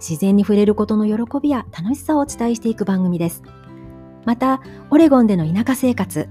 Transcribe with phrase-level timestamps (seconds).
[0.00, 3.42] 自然に触れることの喜びや楽しさをお伝えしていく番組です。
[4.24, 6.28] また、オレゴンでの田舎生活、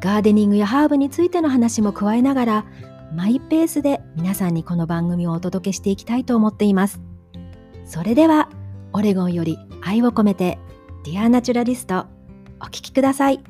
[0.00, 2.66] ガーデニングやハーブについての話も加えながら、
[3.14, 7.00] マイペースで皆さんにこの番組をお届けしていきたいと思っています。
[7.84, 8.48] それでは、
[8.92, 10.58] オレゴンより愛を込めて、
[11.04, 12.06] ディアナチュラリスト、
[12.60, 13.42] お聴きください。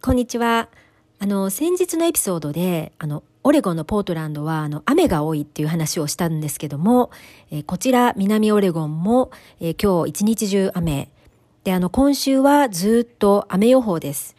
[0.00, 0.68] こんにちは。
[1.18, 7.10] あの、先日のエピソードで、あの、オレゴンのポートランドはあの雨が多いっていう話をしたんですけども、
[7.50, 11.08] えー、こちら南オレゴンも、えー、今日一日中雨。
[11.64, 14.36] で、あの今週はずっと雨予報です。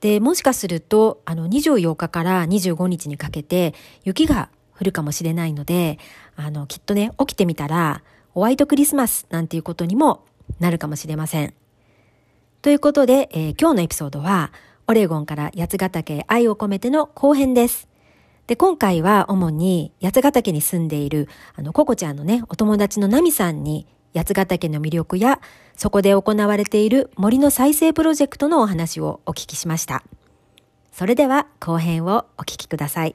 [0.00, 4.48] で、もしかするとあの24日から25日にかけて雪が
[4.80, 5.98] 降るかもしれないので、
[6.34, 10.24] あのきっとね、起きてみたらホワイトクリスマスなんていうことにも
[10.58, 11.52] なるかもしれません。
[12.62, 14.52] ということで、えー、今日のエピソードは
[14.86, 17.88] オレゴンから八ヶ岳へ愛を込めての後編です。
[18.48, 25.38] で、今回は主に八ヶ岳に住んでいる、あの、ココちゃんのね、お友達のナミさんに、八ヶ岳の魅力や、
[25.76, 30.02] そこで行われている森の再生プロジェクトのお話をお聞きしました。
[30.92, 33.14] それでは後編をお聞きください。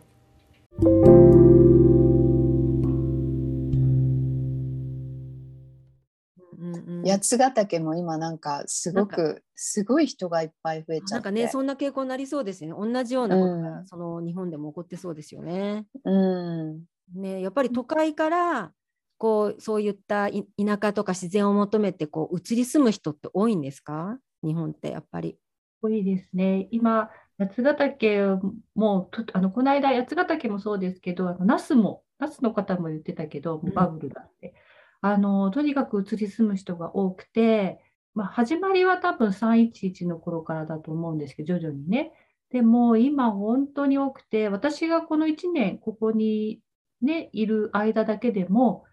[7.06, 15.86] 八ヶ岳も今なんかすごくすごい人がいっぱい増えちゃってなんかねそんな傾向になりそうですね同じようなことが、その日本でも起こってそうですよね。
[16.06, 16.84] うん
[17.16, 18.72] ねやっぱり都会から
[19.18, 20.40] こうそういった田
[20.82, 24.18] 舎とか自然を求めてこう移り住む人って多いんですか？
[24.44, 25.38] 日本ってやっぱり。
[25.82, 26.68] 多いですね。
[26.72, 28.38] 今八ヶ岳
[28.76, 34.56] もあのこの間八ヶ岳もそうですけどあの那須も那須の方も言ってたけどバブルだって。
[35.04, 37.84] あの、とにかく移り住む人が多くて、
[38.14, 42.14] まあ、始まりは多分311の頃からだと思うんですけど、徐々にね。
[42.52, 46.62] でも今本当に多くて、私がこの1年ここに
[47.02, 48.86] ね、いる間だけでも、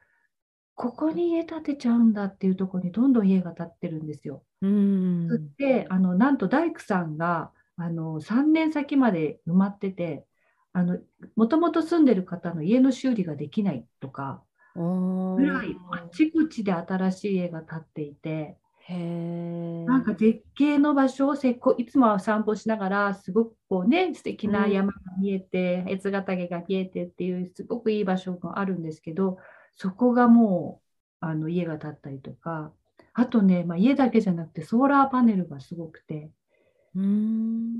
[0.75, 4.43] ここに家建てちゃうんだっていうところにどんどん家が建ってるんですよ。
[4.63, 10.25] うんであのなんと大工さんがあの3年先まで埋まってて
[11.37, 14.43] もともと住んでる方の家の修理ができないとか
[14.75, 18.57] ぐらいあちこちで新しい家が建っていて。
[18.89, 29.39] なんか絶景の場所をせっこいつもは散歩しながらすごくこうね素敵な山が見えて、越ヶ岳が見えてっていうすごくいい場所があるんですけど
[29.77, 30.81] そこがも
[31.23, 32.73] うあの家が建ったりとか。
[33.13, 36.31] あとね、まあ、家だけじゃなくてソーラーパネルがすごくて。
[36.97, 37.77] うん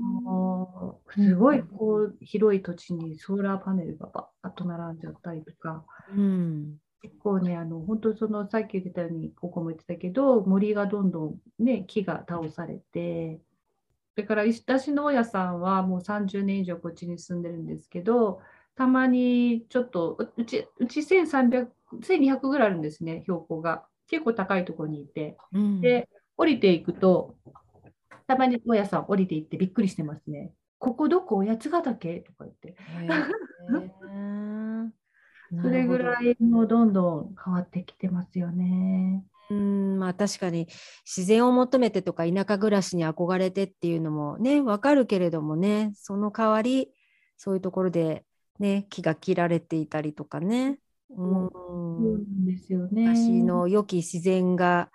[1.13, 5.83] すごいこう広い土地にソーラーパネルがバーッと並んじゃったりとか、
[6.15, 13.39] うん、結構ね、あの本当そのさっき言ってたように、ここも言ってたけど、森がどんどんね、木が倒されて、
[14.15, 18.39] だから私の大家さんはもう30年以上こっちに住んでるんですけど、
[18.75, 21.67] たまにちょっと、うちうち1300、
[22.01, 23.83] 1200ぐらいあるんですね、標高が。
[24.07, 25.37] 結構高いところにいて。
[25.53, 26.07] うん、で、
[26.37, 27.35] 降りていくと、
[28.31, 30.53] たまに大家さん降りていってびっくりしてますね。
[30.79, 31.43] ここどこ？
[31.43, 32.21] 八ヶ岳？
[32.21, 32.77] とか言って。
[35.61, 39.21] それぐらいもどんどん変わってきてますよね。
[39.49, 40.69] うんまあ確かに
[41.05, 46.93] 自然を求めてとか田舎暮らしに憧れてっていうのもね分かるけれどもねその代わり
[47.35, 48.23] そういうところで
[48.59, 50.79] ね木が切られていたりとかね。
[51.09, 53.09] うんそうですよね。
[53.09, 54.89] 昔の良き自然が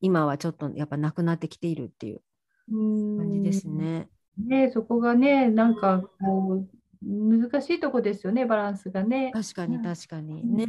[0.00, 2.22] 今はちょっとやっぱなくなってきているっていう
[2.70, 4.08] 感じですね。
[4.38, 9.30] ねそこがねなんかこう難しいとこですよねバランスがね。
[9.32, 10.66] 確かに確かに、ね。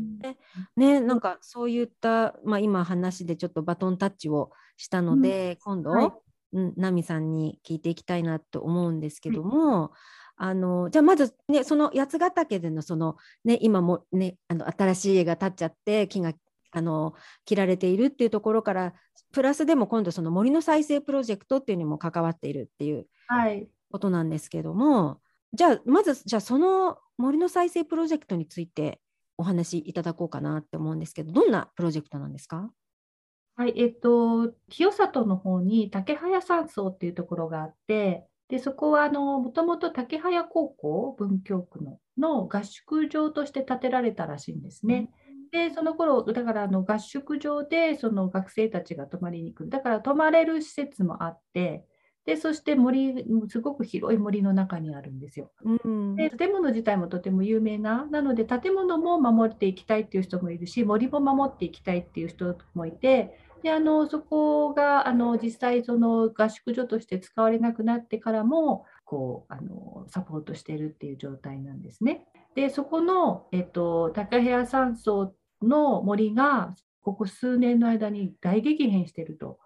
[0.76, 6.12] ねなんかそういった、まあ、今話でちょっとバトンタッチをしたので、うん、今度、はい、
[6.54, 9.90] うん、ナミさんに聞いていきたいなと思うんですけども、はい、
[10.38, 16.34] あのじゃあまずねその八ヶ岳でのそのね今もねあの新しい家が建っちゃって木が
[16.78, 17.14] あの
[17.46, 18.94] 切られているっていうところから
[19.34, 23.08] プラスでも今度その森の再生プロジェクトっていうにも関わっているっていう
[23.92, 25.20] ことなんですけども、
[25.54, 29.02] じゃあまずじゃあその森の再生プロジェクトについて
[29.38, 32.72] お話しいただこうかなって思うんですけどどんなプロジェクトなんですか？
[33.56, 45.10] はいえっと清里の方に竹早山荘っていうところがあってでそこはあのもともと竹早高校文京区のの合宿場として建てられたらしいんですね。
[45.57, 51.83] でその頃だからあの合宿場でその学生たちが泊まりに来るだから泊まれる施設もあって
[52.25, 55.50] でそして森すごく広い森の中にあるんですよ。
[55.63, 72.25] うん、で建物自体もとても有名ななので建物も守っていきたいっていう人もいるし森も守っていきたいっていう人もいてであのそこがあの実際その合宿所として使われなくなってからもこうあのサポートしているっていう状態なんですね。
[72.56, 79.59] でそこの、えっと、高部屋山荘の森がここ数年の間に大激変してると。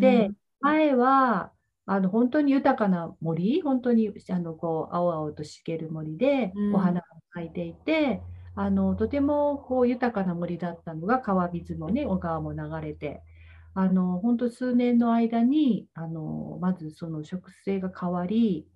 [0.00, 0.30] で
[0.60, 1.50] 前は
[1.86, 8.22] あの本当に豊かな森本当にあのこう青々と茂る森でお花が咲いていて、
[8.56, 13.22] うん、あのとてもこう豊かな森だったのが川水もね小川も流れて
[13.74, 18.66] あの本当数年の間にあのまずその植生が変わり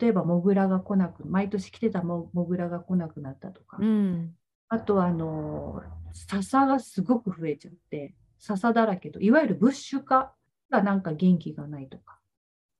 [0.00, 4.34] 例えばモグラが来なく毎年来てたモグラが来なくなったとか、うん、
[4.72, 5.82] あとあの
[6.14, 10.32] 笹がすごく増えちゃって笹だらけといわゆるブッシュ化
[10.70, 12.18] がなんか元気がないとか。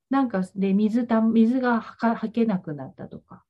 [0.09, 3.45] なんかで水た水がはけなくなったとか、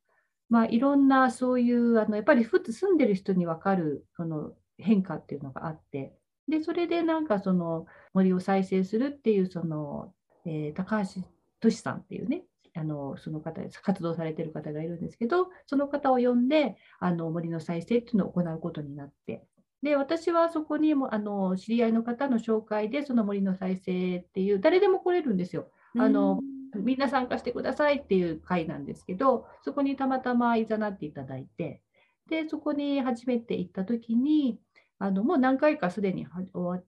[0.49, 6.13] まあ、いろんなそういうあのやっぱり普通住んでる人に分かるその変化っていうのがあって。
[6.49, 10.13] でそれでなんかその森を再生するっていうその、
[10.45, 11.23] えー、高橋
[11.61, 12.43] 俊さんっていうね
[12.75, 19.45] あのその方活動されてる方がいるんですけどその方を呼んであの森の再生っていうのを行うことになって
[19.83, 25.71] で私はそこにもあの知り合いの方の紹介でその森の再生っていう誰でも来れるんですよ。
[25.99, 26.41] あの、
[26.75, 31.83] みんな参加してくださいっていう会なんですけど、そこにたまたまいざなっていただいて、
[32.31, 34.59] で、そこに初めて行った時に、
[34.99, 36.27] あのもう何回かすでに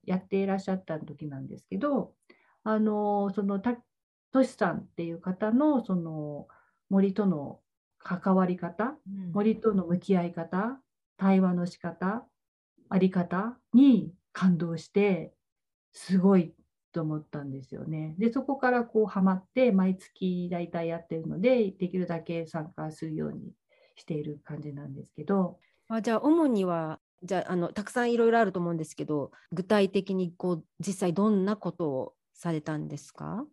[0.05, 2.13] やっていらっしゃった時なんですけど、
[2.63, 3.59] あのその
[4.31, 6.47] たとしさんっていう方のその
[6.89, 7.61] 森との
[7.99, 10.81] 関わり方、うん、森との向き合い方、
[11.17, 12.27] 対話の仕方、
[12.89, 15.33] あり方に感動して、
[15.93, 16.53] すごい
[16.91, 18.15] と思ったんですよね。
[18.19, 23.53] で、そこからこうハマって、毎月大体やってるので、できるだけ参加するように
[23.95, 25.59] している感じなんですけど。
[25.87, 33.47] あじゃあ、主には、じゃああのたくさんいろいろあると思うんですけど、具体的にこう実際どんなことをされたんですか？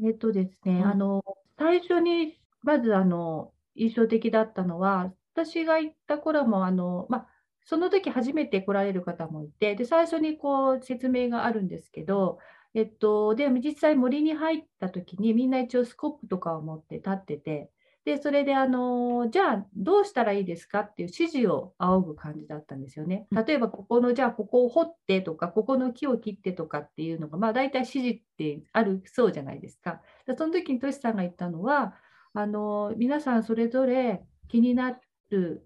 [0.00, 1.24] えっとですね、うん、あの
[1.58, 7.28] 最初にまずあの印象的だったのは、私が行った頃もあの、まあ、
[7.64, 12.38] その時初めて来られる方もいて、で最初にこう説明があるんですけど、
[12.74, 17.70] えっと、で実際森に入った時にみんな一応スコップとかを持って立ってて
[18.04, 23.28] でそれであのじゃあどうしたらいいですかっていう指示を仰ぐ感じだったんですよね。
[23.30, 30.00] 例えばここのじゃあここを掘ってとかここの木を切ってとかっていうのがまあ大体指示ってあるそうじゃないですか。
[30.26, 31.94] でその時にトシさんが言ったのは
[32.34, 34.98] あの皆さんそれぞれ気にな
[35.30, 35.64] る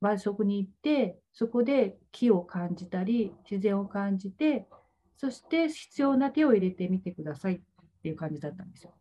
[0.00, 4.68] 場所に行ってそこで木を感じたり自然を感じて
[5.16, 7.60] そして必要な手を入れてみてくださいっ
[8.02, 8.92] ていう感じだったんですよ。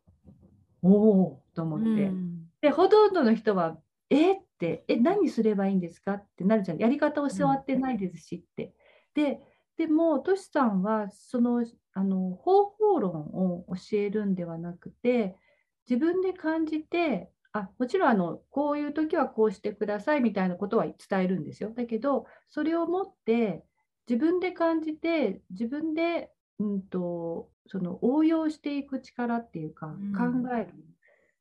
[0.81, 1.85] おおと思って。
[1.85, 3.77] うん、でほとんどの人は
[4.09, 4.33] 「え？
[4.33, 8.73] っ?」て「え何すればいいんですか?」ってなるじゃんやり方を教わってないですしって。
[9.13, 9.41] で
[9.77, 11.63] でもトシさんはその
[11.93, 15.35] あの方法論を教えるんではなくて
[15.87, 21.71] 自分で感じてあもちろんあのこういう時はこうしてくださいみたいなことは伝えるんですよ。
[21.71, 23.63] だけどそれを持って
[24.09, 30.73] 自分で感じて自分で、うんと、その応用していく力っていうか、うん、考える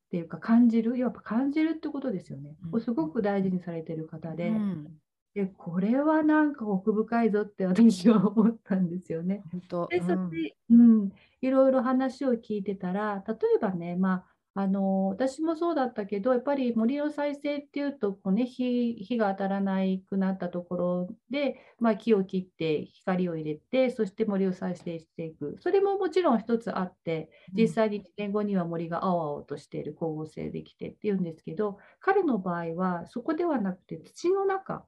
[0.06, 4.48] っていうか感じるやっぱ感じるってことですよね、うん、すごく大事にされてる方で。
[4.48, 4.86] うん。
[5.34, 9.42] でこれはなんか奥深いぞって私は思ったんですよね。
[9.52, 11.10] でそれで、うん、
[11.42, 14.24] いろいろ話を聞いてたら例えばね、まあ、
[14.58, 25.56] あの私もそうだったけどやっぱり森の再生っていうとこう、ね、日日が当たらないくなったところで、まあ、木を切って光を入れてそして森を再生していく。
[25.60, 34.86] それももちろん一つあって実際に1年後には森が青々としている光合成できてっていうんですけど彼の場合はそこではなくて土の中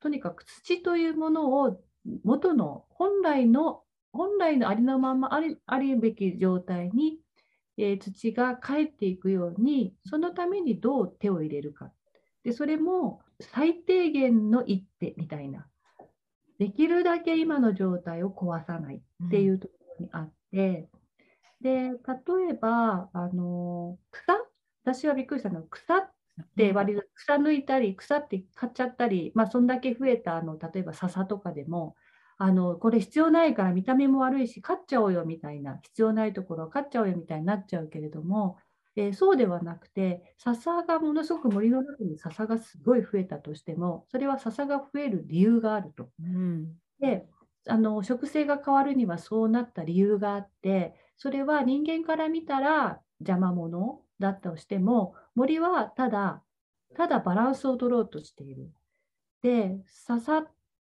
[0.00, 1.80] とにかく土というものを
[2.24, 7.20] 元の本来の本来のありのままありあるべき状態に
[7.78, 11.92] えー、土が帰っていくようにそのためにどう手を入れるか。
[12.44, 15.66] でそれも最低限の一手みたいな。
[16.58, 20.88] できるだけ今の状態を壊さないっていうところにあって、
[21.60, 24.34] うん、で例えばあの草？
[24.84, 26.10] 私はびっくりしたのは草っ
[26.56, 31.94] て割と草抜いたり草って買っちゃったり、まあ、そんだけ増えたあの例えば笹とかでも
[32.38, 38.58] あのこれ必要ないから見た目も悪いし買っちゃおうよみたいな必要ないところは買っちゃおうよみたいになっちゃうけれども
[38.98, 46.08] えー、そうではなくて笹がものすごく森の中に笹がすごい増えたとしてもそれは笹が増える理由があると。
[46.20, 47.24] うん、で
[47.68, 56.42] あの植生が変わるにはそうなった理由があってそれは人間から見たら邪魔者だったとしても森はただ
[56.96, 58.68] ただバランスを取ろうとしている。
[59.42, 60.42] で笹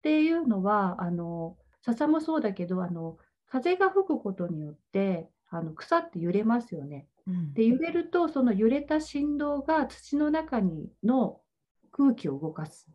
[0.09, 7.07] っていうのはあの笹もそうだけどあの風が吹くことによってあの草って揺れますよね。
[7.27, 11.41] うん、で揺れるとその揺れた振動が土の中にの
[11.93, 12.89] 空気を動かす。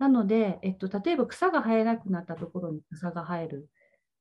[0.00, 3.68] なので、えっと、例えば草が生えなくなったところに草が生える。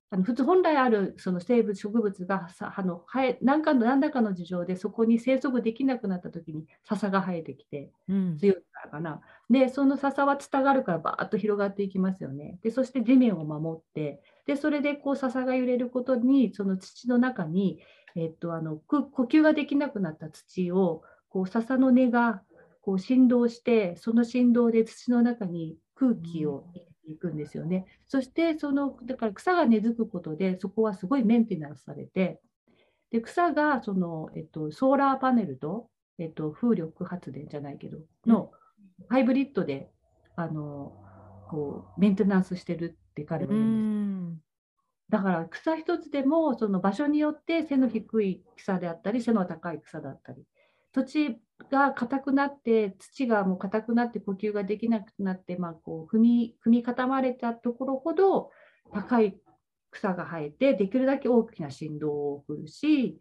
[0.09, 7.91] あの普通本来あるその生物植物がさあの生え何かの何らかの事情でそこに生息できなくなった時に笹が生えてきて
[8.39, 12.57] 強いからかな、うん、でその笹は伝がるからバーッと広がっていきますよね。
[12.63, 17.81] でそして地面を守ってでそれでこう笹が揺れることにその土の中に、
[18.15, 22.41] えっと、あの呼吸ができなくなった土をこう笹の根が
[22.81, 27.85] こう振動してその振動で土の中に空気を入れていくんですよね。
[28.07, 32.39] そしてそのだから草が根付くことでそこはすごいメンテナンスされて
[33.11, 38.51] で草がその、えっと、ソーラーパネルと、えっと、風力発電じゃないけどの
[39.07, 39.89] ハイブリッドで
[40.35, 40.93] あの
[41.49, 44.47] こうメンテナンスしてるって彼は言うんです。
[45.09, 50.43] だから草一つでもその場所によって背の低い草であったり背の高い草だったり
[50.91, 51.39] 土地
[51.71, 58.51] が硬くなって土がもう硬くなって呼吸ができなくなって、まあ、こう踏み踏み固まれたところほど
[58.93, 59.37] 高い
[59.91, 63.19] 草が生えてできるだけ大きな振動を送るし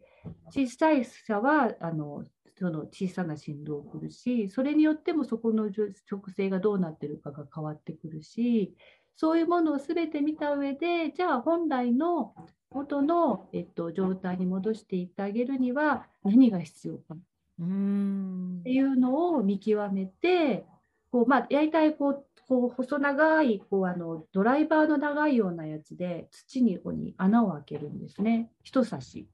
[0.50, 2.24] 小さい草はあの
[2.58, 5.94] その小さな振動を送るしそれによってもそこの植
[6.30, 8.74] 生がどうなってるかが変わってくるし
[9.16, 12.34] そういうものを全て見た上でじゃあ本来の
[12.70, 17.16] 元の、えっと、状態に戻していってあげるには何が必要か。
[17.62, 20.66] っていうのを見極めて
[21.10, 28.50] こう、まあ、大体こうこう細長いこうあのドライバーの長いようなやつで土にこに穴を開けるんですね。
[28.62, 29.26] 人差し。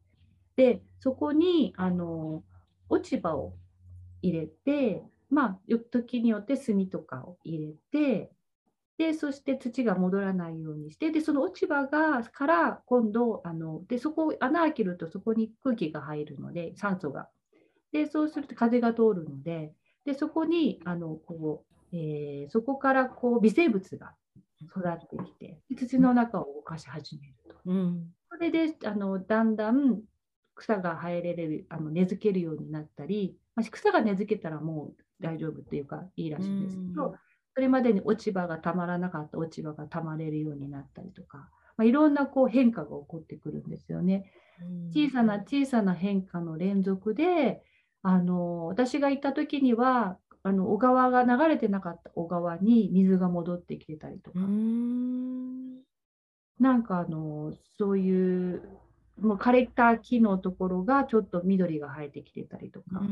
[0.56, 2.42] でそこにあの
[2.88, 3.54] 落ち葉を
[4.22, 5.58] 入れてまあ
[5.90, 8.30] 時によって炭とかを入れて
[8.98, 17.28] でそして土が戻らないようにしてでその落ち葉がから今度あのでそこを穴開けるとそこに空気が入るので酸素が。
[17.92, 19.72] でそうすると風が通るので
[20.04, 24.14] でそこにあのこう、えー、そこからこう微生物が
[24.62, 27.56] 育ってきて土の中を動かし始めると。
[27.66, 30.00] うん、それであのだんだん
[30.54, 37.14] 草が生えれるあの根付けるようになったり、まあ、草が根付けたらもう大丈夫っていうかいいらしいんですけど、うん、
[37.54, 44.30] それまでに落ち葉がたまらなかった落ち葉がたまれるようになったりとか、まあ、いろんなこう変化が起こってくるんですよね。
[44.94, 47.62] 小さな小さな変化の連続で
[48.02, 54.38] あの私が行った時にはあの小川が流れてなかった小川に水が戻ってきてたりとか。
[56.58, 58.62] なんかあのそういう
[59.20, 63.02] もう枯れた木のところがちょっと緑が生えてきてたりとか。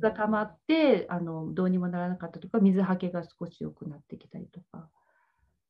[0.00, 4.88] が溜まってあのどうにもならなかったとか水はけが少し良くなってきたりとか。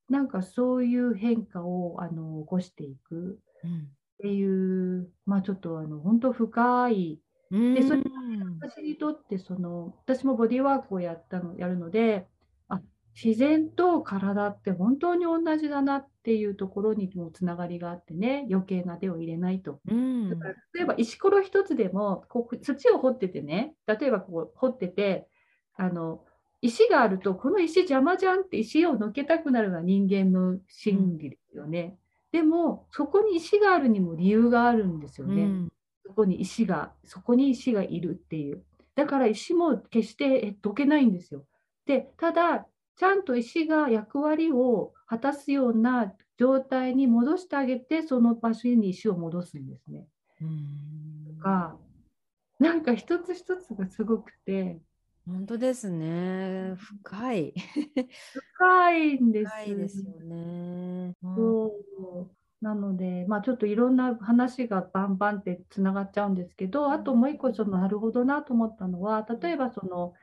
[0.08, 3.40] なんかそういう変化をあの起こしていく。
[3.64, 8.02] っていう、うん、まあちょっとあの本当深いでそれ
[8.60, 12.26] 私にとってその私もボディーワークをやったのやるので
[12.68, 12.80] あ
[13.14, 19.80] 自然と体って本当に同じだなっていうところにもつながりがあってね余計な手を入れないと。
[19.86, 25.28] だから例えば石ころ一つでもこう土を掘っててね例えばこう掘ってて
[25.76, 26.24] あの
[26.62, 31.96] 石があるとこの石邪魔じゃんって石をのけたくなるのは人間の心理ですよね。
[32.32, 35.42] うん、でもそこに石があるにも理由があるんですよね。
[35.42, 35.68] うん
[36.06, 38.62] そこに石がそこに石がいるっていう
[38.94, 41.44] だから石も決してどけないんですよ。
[41.84, 50.06] でただちゃんと石が役割を果たすような状態に戻してあげてその場所に石を戻すんですね。
[51.38, 51.76] とか
[52.58, 54.78] なんか一つ一つがすごくて
[55.26, 57.54] 本当ですね深い
[58.56, 59.50] 深いんです。
[59.50, 61.14] 深いですよね。
[61.22, 70.14] そうなので、まあ、ちょっといろんな話がバンバンってつながっちゃうんですけどあともう一個そのなるほどなと思ったのは例えばその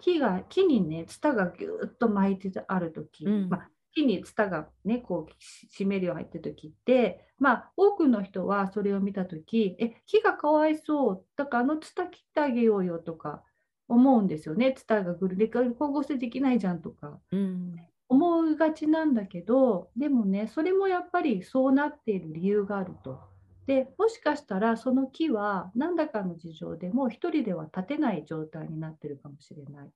[0.00, 13.42] 木が木にねツタがぎゅっと巻いてある時、うん、まあ、木にツタがねこう湿りを入ってる時ってまあ多くの人はそれを見た時え木がかわいそうだからあのツタ切ってあげようよとか
[13.88, 14.72] 思うんですよね。
[14.72, 17.20] ツタがぐるで光合成できないじゃんとか。
[17.30, 17.76] うん
[18.08, 23.20] 思いがちなんだけどでもねそれもやっぱりそうなっている理由があると。
[23.66, 29.90] でもしかしたらその木は何らかの事情でも一人では立てない状態になってるかもしれない。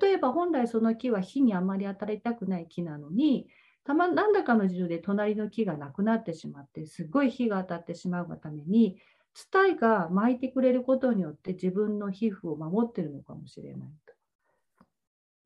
[0.00, 3.48] 例えば本来その木は火にあまり当たりたくない木なのに
[3.84, 8.98] たま何らかの事情で隣の木がなくなってしまってすごい火が当たってしまうがために
[9.52, 14.14] 伝えが巻いてくれることによって自分の皮膚を守ってるのかもしれないと。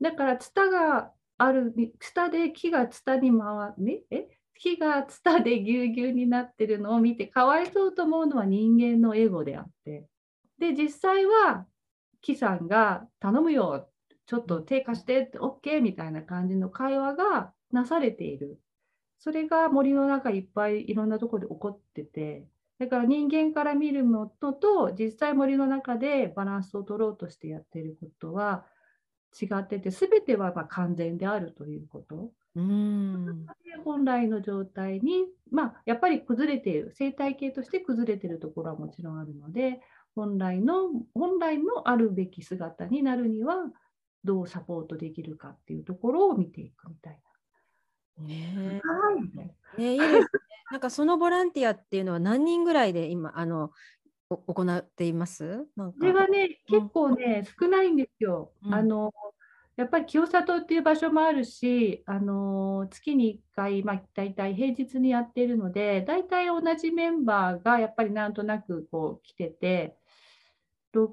[0.01, 4.29] だからツタがあるツタで木がツタに回るえ？
[4.59, 10.05] 木がツタでぎゅうぎゅうになってるのを見てかわいそうと思うのは人間のエゴであって。
[10.59, 11.65] で実際は
[12.21, 13.89] 木さんが頼むよ
[14.27, 18.59] ちょっと低下してって OK みたいな感じの会話がなされている。
[19.19, 22.45] それが森の中いっぱいいろんなとこで起こってて。
[22.79, 28.65] だから人間から見るのとと実際森の中でバランスを取ろうとしてやっていることは
[29.41, 32.33] 違ってて全てはま完全であるということ。
[32.57, 33.47] うん
[33.85, 39.81] 本来の状態に、まあ、やっぱり崩れている生態系として崩れているところはもちろんあるので
[40.17, 43.55] 本来の本来のあるべき姿になるには
[44.25, 47.21] どうサポートできるかっていうところを見ていくみたい
[48.19, 48.27] な。
[48.27, 48.81] ね
[49.79, 50.23] え、ね、いいですね。
[50.71, 53.71] なんかそのボランティアっていうのは何人ぐらいで今あの
[54.37, 55.67] 行っています？
[55.77, 55.99] なんか。
[55.99, 58.53] それがね、結構ね、少ないんですよ。
[58.65, 59.13] うん、あの
[59.77, 69.97] やっぱり清里っていう場所もあるし、あの月に1回、まあ、大体平日にやっているので、大体同じメンバーがやっぱりなんとなくこう来てて、
[70.93, 71.09] 6、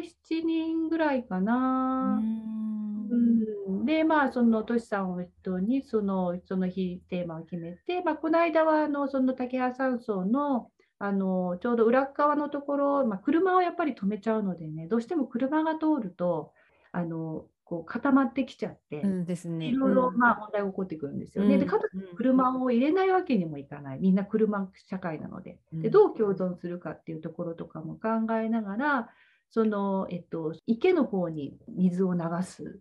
[0.00, 2.18] 7人ぐらいかな。
[2.20, 10.71] うん、で、まあ、そのトシさんを筆頭にそのその日テーマを決めて、まあ、この間はあのその竹原山荘の
[11.04, 16.52] あのちょうど裏側のところ、まあ、車をやっぱり止めちゃうのでねどうしても車が通ると
[16.92, 21.44] あのこう固まってきちゃって、うんですね、いろいろまあ問題が起こってくるんですよ。
[21.44, 21.54] ね。
[21.54, 23.98] うん、でかつ車を入れないわけにもいかない。
[23.98, 25.58] みんな車社会なので。
[25.72, 29.08] でどう共存するかっていうところとかも考えながら
[29.50, 32.78] その、えっと、池の方に水を流す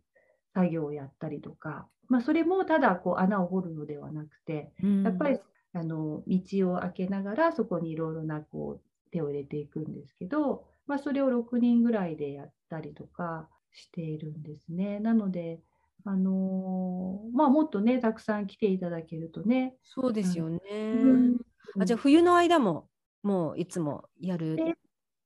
[0.54, 4.72] 作業をやったりとか、まあ、それもただこう穴を掘るのではなくて、
[5.04, 5.40] やっぱり
[5.74, 15.00] あの道を開けながらそこにいろいろなこう手を入れていくんですけど、まあ、それを6人ぐらいでやったりとかしているんですね。
[15.00, 15.60] なので
[16.04, 19.76] あのー、まあ、もっとねたくさん来ていただけるとね。
[19.84, 20.60] そうですよね。
[20.72, 21.38] うん、
[21.80, 22.88] あじゃあ冬の間も
[23.22, 24.58] もういつもやる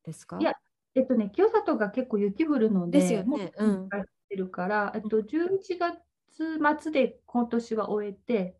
[0.04, 0.38] ですか？
[0.40, 0.54] いや
[0.96, 3.54] えっとね清里が結構雪降るのでですよね。
[3.58, 3.90] うん、
[4.36, 8.58] てるから、えっと、11月末で今年は終えて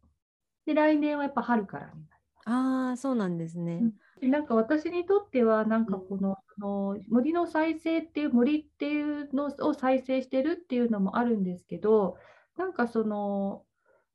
[0.66, 2.22] で来年はやっぱ春からになる。
[2.48, 3.82] ああそうなんですね。
[4.22, 12.18] でなんか私にとってはなんかこの,、の森の再生っていう森っていうのを再生してるっていうのもあるんですけど
[12.56, 13.64] なんかその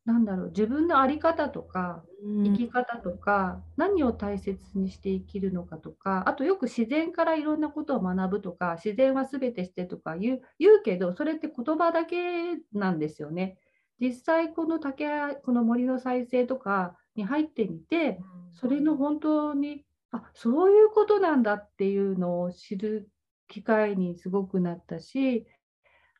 [0.06, 13.58] なんだろう自分の在り方とか生き方とか、うん、何を大切にして生きるのかとかあとよく自然からいろんなことを学ぶとか自然は全てしてとか言う言うけどそれって言葉だけなんですよね。
[14.00, 15.06] 実際この竹
[15.44, 18.18] この森の再生とかに入ってみて、
[18.52, 23.10] それの本当にあそういうことなんだっていうのを知る
[23.48, 25.46] 機会にすごくなったし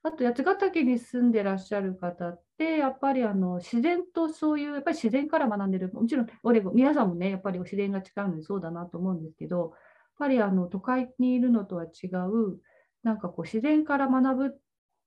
[0.02, 9.70] あと八ヶ岳に住んでらっしゃる方ってやっぱりあの自然とそういうやっぱり自然から学んでるもちろんオレゴ皆さんもねやっぱり自然が近いのでそうだなと思うんですけどやっ
[10.18, 12.60] ぱりあの都会にいるのとは違う
[13.02, 14.50] なんかこう自然から学ぶっ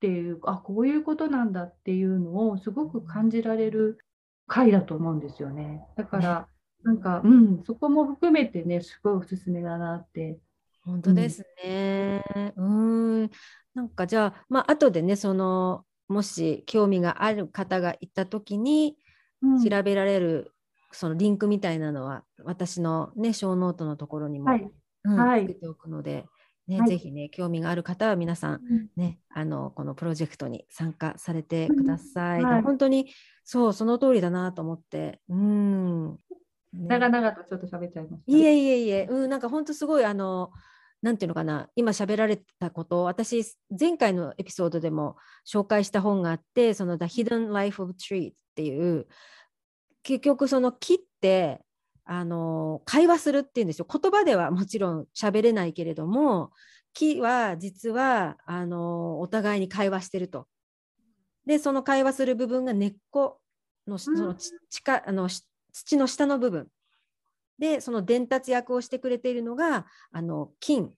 [0.00, 3.98] ていうあこういうことなんだっていうのをすごく感じられる
[4.46, 5.82] 回だと思うんですよね。
[5.96, 6.48] だから、
[6.82, 10.38] なんか、うん、そこも含めてね、すごいおすすめだなって。
[10.82, 12.22] 本当ですね。
[12.56, 13.30] うん、うん。
[13.74, 18.96] なんかじゃあ、まあ後でね、そのもし興味がある方がいた時に
[19.68, 20.44] 調べられる、うん、
[20.92, 24.70] そのリンクみたいなのは私のねショーノートのところにも、はい。
[25.04, 26.26] うん、はい、ておくので、
[26.66, 28.60] ね、はい、ぜひね、興味がある方は皆さん、
[28.96, 32.40] ね、うん、あの、このプロジェクトに参加されてください。
[32.40, 33.08] うんはい、本当に、
[33.44, 36.10] そう、その通りだなと思って、うん。
[36.12, 36.18] ね、
[36.72, 38.32] 長々とちょっと喋っちゃいました。
[38.32, 40.50] いえいえいえ、うん、なんか本当すごい、あの、
[41.02, 43.44] なんていうのかな、今喋られたことを、私、
[43.78, 49.06] 前回のエピソードでも紹介した本があって、その The Hidden Life of Trees っていう、
[50.02, 51.60] 結局その木って、
[52.04, 53.86] あの会話するっていうんですよ。
[53.90, 56.52] 言葉ではもちろん喋れないけれども
[56.92, 60.46] 木は実はあのお互いに会話してると。
[61.46, 63.40] でその会話する部分が根っこ
[63.86, 65.28] のその地下あの
[65.72, 66.68] 土の下の部分。
[67.58, 70.92] でその伝達役をしてくれているのがあの菌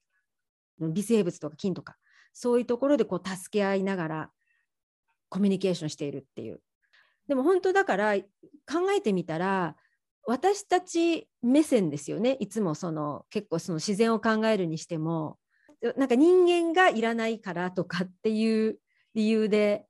[0.81, 1.97] 微生物とか菌とか。
[2.38, 4.31] そういうところでこう助け合いながら
[5.31, 6.61] コミュニケーションしているっていう。
[7.29, 8.25] でも本当だから考
[8.95, 9.75] えてみたら
[10.26, 12.36] 私たち目線ですよね。
[12.40, 15.38] いつもその結構その自然を考えるにしても。
[15.96, 18.78] なんか人間がいらないからとかっていう
[19.14, 19.86] 理由で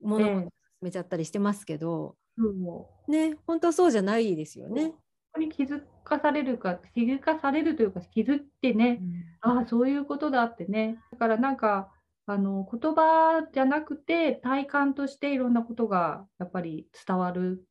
[0.00, 4.90] 物を進めちゃったりしてますけど、そうね本当はそうじゃないですよね。
[4.90, 4.96] こ
[5.34, 9.02] こに気づかされるか気づかされるというか気づってね、
[9.40, 10.98] ああそういうことだってね。
[11.10, 11.90] だからなんか
[12.26, 17.66] あの言葉じゃなくて体感としていろんなことがやっぱり伝わる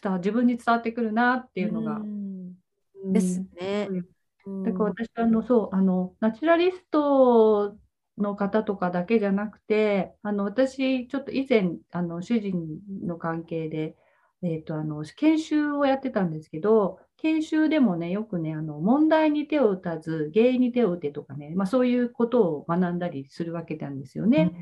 [0.00, 2.00] 伝わ自分に伝わってくるなっていうのが。
[3.12, 3.88] ですね。
[4.64, 7.76] だから私あのそうあのナチュラリスト
[8.16, 13.94] の方とかだけじゃなくてあの私ちょっと以前あの主人の関係で、
[14.42, 24.52] えー、とあの研修をやってたんですけど研修でもねよくねあの問題に手を打たず原因に手を打てとかね、まあ、そういうことを学んだりするわけなんですよね。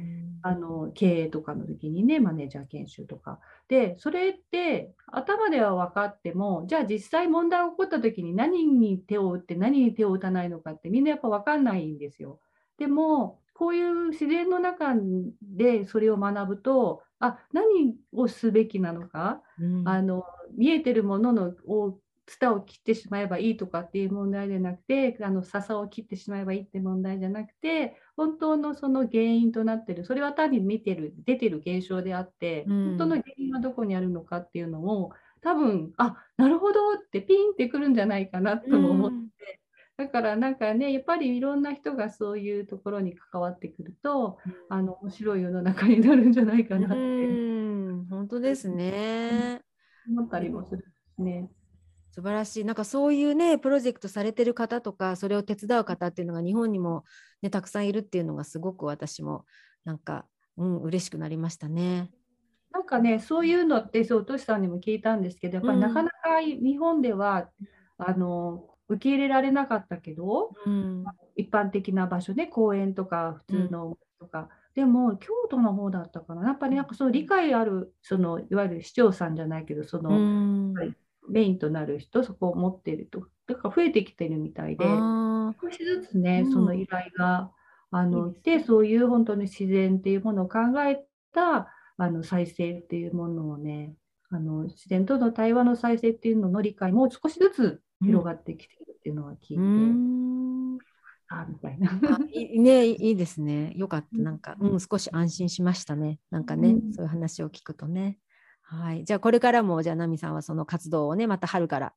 [0.47, 3.41] あの経営とかの時にねマネージャー研修とか。
[3.69, 12.39] でそれって頭では分かってもじゃあ実際問題が起こった時に何に手を打って何に手を打たないのかってみんなやっぱ分かんないんですよ。
[12.79, 14.95] でもこういう自然の中
[15.43, 20.25] でそれを学ぶとあ何をすべきなのか、うんあの
[20.57, 30.05] 見えてるもののをツタを切ってしまえばいいとかっていう問題じゃなくてあの笹を切ってしまえばいいって問題じゃなくて本当のその原因となってる。
[30.05, 32.89] それは単に見てる出てる現象であって、うん。
[32.91, 39.61] 本当の原因はどこにあるのかっていうのを多分あなるほどってピンってくるんじゃないかなとも思って、
[39.97, 46.97] だからなんかねやっぱりいろんな人がそういうところに関わってくるとあの面白い世の中になるんじゃないかなって。
[46.97, 46.99] う
[47.93, 48.07] ん。
[48.09, 49.61] 本当ですね。
[50.09, 51.51] 思ったりもするんですね。
[52.17, 52.65] 素晴らしい。
[52.65, 57.05] なんかそういうね、プロジェクトされてる方とか、それを手伝う方っていうのが日本にも、
[57.43, 59.45] ね、たくさんいるっていうのがすごく私も
[59.85, 60.25] なんか、
[60.57, 62.11] うん、嬉しくなりましたね。
[62.71, 67.51] なんかね、そういうのって、そう、トシさんにも聞いたんですけど、やっぱりなかなか日本では、
[67.99, 80.73] あの、受け入れられなかったけど、うん、一般的な場所ね、公園とか普通のとか、でも、京都の方だったかな、やっぱりなんかその理解ある、その、いわゆる市長さんじゃないけど、その、
[81.29, 87.53] メインとなる人、そこを持っていると、だから増えてきてるみたいで、あ少しずつねう、んその依頼が、
[87.91, 93.95] あの、いて、そういう本当に自然っていうものを考えた、あの、再生っていうものをね、
[94.31, 99.63] あの、自然との対話の再生っていうのの理解も少しずつ広がってきてるっていうのは聞いて、ーう
[100.75, 100.79] ん
[101.29, 101.91] あ、みたいな。
[101.91, 103.73] あいいね、いいですね。
[103.77, 104.09] よかった。
[104.13, 106.19] うんなんか、うん、少し安心しましたね。
[106.31, 108.19] なんかね、うんそういう話を聞くとね。
[108.69, 109.05] はい。
[109.05, 111.95] じゃあ、これからも、じゃあ、ナミさんはその活動をね、また春から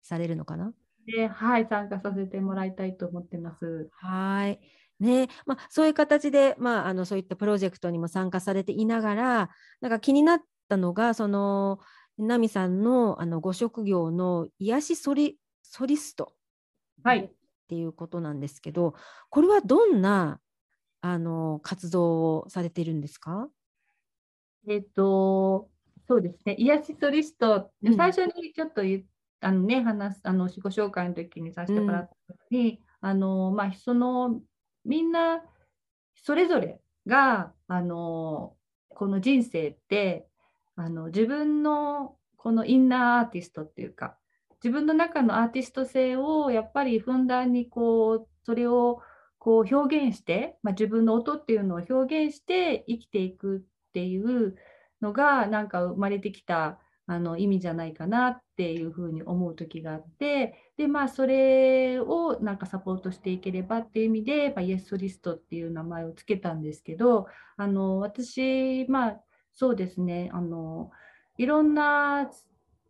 [0.00, 0.72] されるのかな？
[1.06, 3.88] で、はい、参加させてもらいたいと思ってます。
[3.90, 4.60] はい。
[5.00, 9.50] ねまあ、そういう形で、まあ、あのそういったプロジェクトにも参加されていながら
[9.80, 11.80] なんか気になったのがその
[12.16, 16.32] ナミさんのあのご職業の癒しソリソリスト
[17.02, 17.30] はいっ
[17.68, 18.94] ていうことなんですけど
[19.30, 20.38] これはどんな
[21.00, 23.48] あの活動をされているんですか？
[24.68, 25.70] えっと、
[26.06, 27.96] そうですね、癒しソリスト、うん。
[27.96, 28.82] 最初にちょっと
[29.40, 34.40] あのね、話す、あの、自己紹介の時にさせてもらったように、あの、まあ、その、
[34.84, 35.42] みんな、
[36.14, 38.54] それぞれが、あの、
[38.88, 40.26] この人生って、
[40.76, 44.16] あの、自分の、このインナーアーティストっていうか、
[44.62, 49.00] 自分の中のアーティスト性を、やっぱりふんだんに、こう、それを、
[49.44, 54.56] こう表現して、まあ、自分の音っていうのを表現して生きていくっていう
[55.04, 67.26] のがなんか生まれてきたあの意味じゃないかなっていうふうに思う時があってでまあそれをなんかサポートしていければっていう意味で、まあ、イエスソリストっていう名前をつけたんですけど
[67.58, 69.20] あの私まあ
[69.52, 70.90] そうですねあの
[71.36, 72.30] いろんな、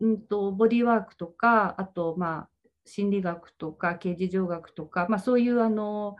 [0.00, 2.48] うん、とボディーワークとかあとまあ
[2.84, 6.16] 心理学とか刑事上学とか、まあ、そういうあの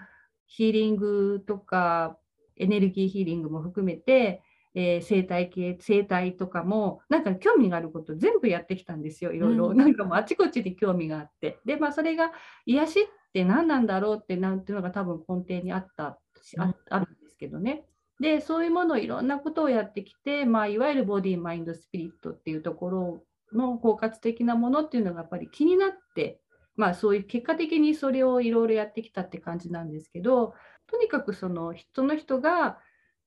[0.47, 2.19] ヒーリングとか
[2.57, 4.43] エネルギーヒーリングも含めて、
[4.75, 9.77] えー生態系生態とかもなんか興味があること全部やってきたんですよいろいろ、うん。
[9.77, 11.59] なんかもうあちこちに興味があって。
[11.65, 12.33] でまあそれが
[12.67, 17.85] 癒しって何なんだろうってなんていうのが多分根底にあったしああるんですけどね。
[18.21, 26.41] でそういうものをいろんなことをやってきて、まあ、いわゆるボディマインドスピリットっていうところの包括的なものっていうのがやっぱり気になって
[26.77, 30.55] まあそういう結果的にそれをいろいろやってきたって感じなんですけど
[30.87, 32.79] とにかくその人の人が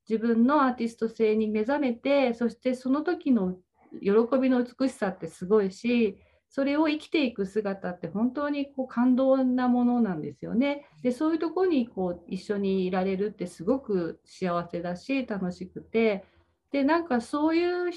[0.09, 3.55] 自分のアーティスト性に目覚めてそしてその時の
[4.01, 6.17] 喜びの美しさってすごいし
[6.49, 10.85] それを生きていく姿って本当にこう感動なものなんですよね。
[11.03, 16.23] でそういうとこにこう一緒にいられるってすごく幸せだし楽しくて
[16.71, 17.91] でなんかそういう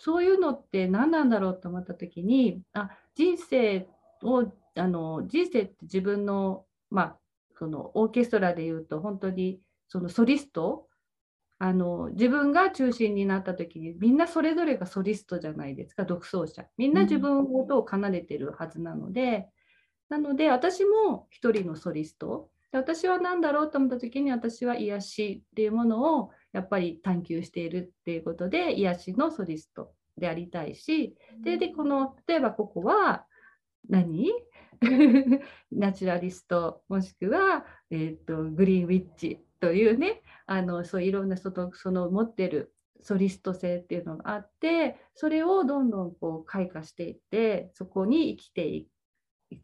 [0.00, 3.86] そういうのって何なんだろうと思った時にあ人生
[4.22, 7.16] をあの人生って自分の,、まあ、
[7.58, 10.86] そのオーケストラでいうと本当にそのソリスト
[11.62, 16.64] あの自分が中心になった時にみんなそれぞれがソリストじゃないですか独奏者。
[16.78, 19.46] みんな自分の音を奏でてるはずなので、
[20.10, 22.48] うん、なので私も一人のソリスト。
[22.72, 31.14] 私は何だろうと思った時に私は癒しっていうものをやっぱり探求しているっていうことで癒しのソリストでありたいし。
[31.42, 33.26] ででこの例えばここは
[33.86, 34.32] 何？
[35.70, 48.88] ナチュラリストもしくは、えーと、グリーンウィッチというねあのそういろんなそのその持ってるソリスト性っていうのがあってそれをどんどんこう開花していってそこに生きてい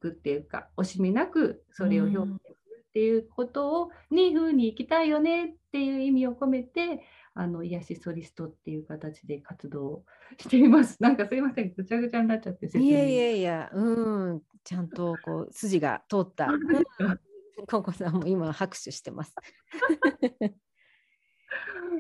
[0.01, 7.03] くっていうか惜しみなくそれを表現するっていうことを、うん、に風に生きたいよねっていう意味を込めて
[7.35, 10.05] あの癒しソリストっていう形で活動
[10.39, 11.03] しています。
[11.03, 12.67] なんかすいません、ぐちゃぐちゃになっちゃって。
[12.79, 16.49] いやいやいや、うん、ちゃんとこう筋が通った。
[17.69, 19.35] ココさんも今拍手してます。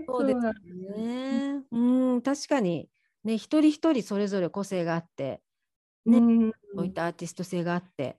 [0.06, 0.40] そうです
[0.98, 1.62] ね。
[1.70, 2.88] うん、確かに。
[3.24, 5.42] ね、一人一人それぞれ個性があって、
[6.04, 6.18] ね、
[6.74, 8.18] そういったアーティスト性があって、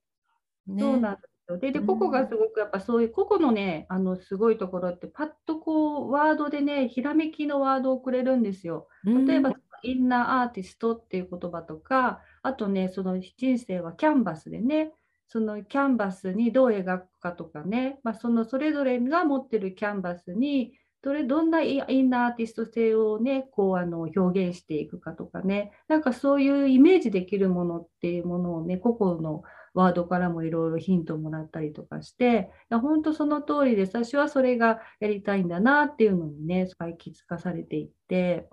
[0.68, 8.90] ね、そうなんですでで、個々がすごくやっぱそういう個々のね、あのすごいところって、パッとこう、ワードでね、ひらめきのワードをくれるんですよ。
[9.06, 14.92] 例えば、インナーアーティストっていう言葉とか、あとね、その人生はキャンバスでね、
[15.30, 25.72] そのキャンバスにどう描くかとかね、まあ、そのそれぞれが持ってるキャンバスにどれどんなインナーアーティスト性をねこうあの表現していくかとかね。
[25.88, 32.50] なんかそういうイメージできるものっていうものをね個々のワードからもいろいろヒントをもらったりとかして。
[32.70, 38.50] 本当その通りで私はそれがやりたいんだなっていうのにね気づかされていって。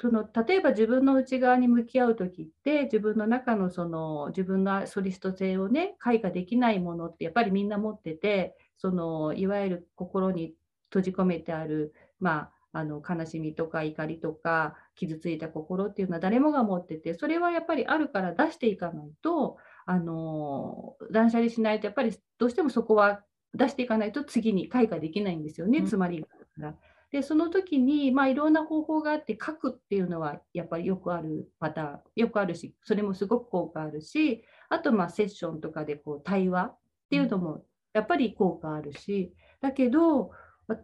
[0.00, 10.54] その例えば自分の内側に向き合う時って自分の中のその自分のソリスト性をね開花できないものってやっぱりみんな持っててそのいわゆる心に
[10.90, 23.22] 閉じ込めてある、まあ、あの悲しみとか怒りとか傷ついた心っていうのは誰もが持っててそれはやっぱりあるから出していかないとあの断捨離しないとやっぱりどうしてもそこは
[23.54, 26.74] 出していかないと次に開花できないんですよね、つまりがあるから。
[27.12, 36.78] でその時に、まあ、いろんな方法があって書くっていうのはやっぱりよくあるパターンよくあるしそれもすごく効果あるしあとまあセッションとかでこう対話っ
[37.10, 40.32] ていうのもやっぱり効果あるしだけど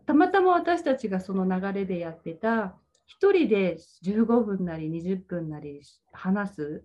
[0.07, 2.77] たまたま私たちがその流れでやってた
[3.21, 5.81] 1人で15分なり20分なり
[6.13, 6.85] 話す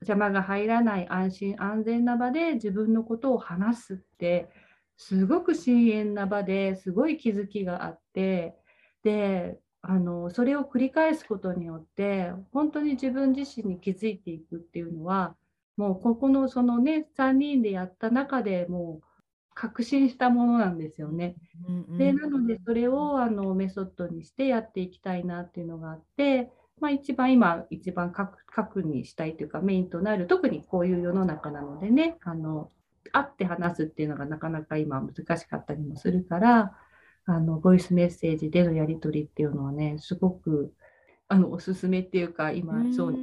[0.00, 4.48] 邪魔が入らない安心安全な場で自分のことを話すって
[4.96, 8.54] すごく深遠な場ですごい気づきがあって
[9.02, 15.34] であのそれを繰り返すことによって本当に自分自身に気づいていくっていうのは
[15.76, 19.09] もうここのそのね3人でやった中でもう
[19.54, 21.34] 確信したものなんですよね。
[21.68, 32.70] うんうん、でなのでそれをあのメソッドにしてやっていきたいなっていうのがあって、まあ、一番今一番核にしたいというかメインとなる特にこういう世の中なのでねあの
[33.12, 36.72] 会って話すっていうのがなかなか今難しかったりもするから
[37.26, 40.72] あのボイスメッセージでのやり取りっていうのはねすごく
[41.28, 43.16] あのおすすめっていうか今そう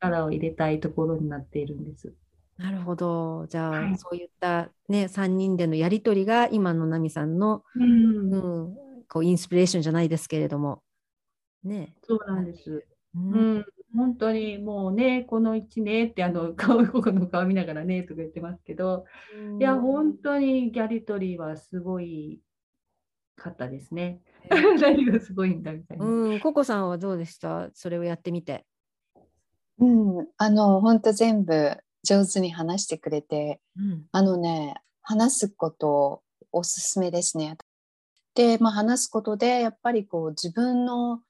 [0.00, 2.14] 力を入れたいところになっているんです。
[2.60, 3.46] なるほど。
[3.48, 8.36] じゃあ、はい、そういったね3人でのやり取りが今の奈美さんの、うん、う
[8.68, 8.76] ん、
[9.08, 10.82] こうインスピレーションじゃないですけれども。
[11.64, 11.94] ね。
[12.02, 12.86] そうなんです。
[13.14, 22.40] うん、うん、本当にもうね、この1年ってあの 顔、ここの顔見ながらねとか言ってますけど、うん、いや、本当にやり取りはすごい
[23.36, 24.20] かったですね。
[24.80, 26.04] 何がすごいんだみたいな。
[26.04, 27.70] うん、ココさんはどうでした？
[27.72, 28.66] それをやってみて。
[29.78, 37.56] うん、あの、本当全部上手に話してくれて、うん、あのね、話すことおすすめですね。
[38.34, 41.20] で、まあ、話すことで、やっぱりこう自分の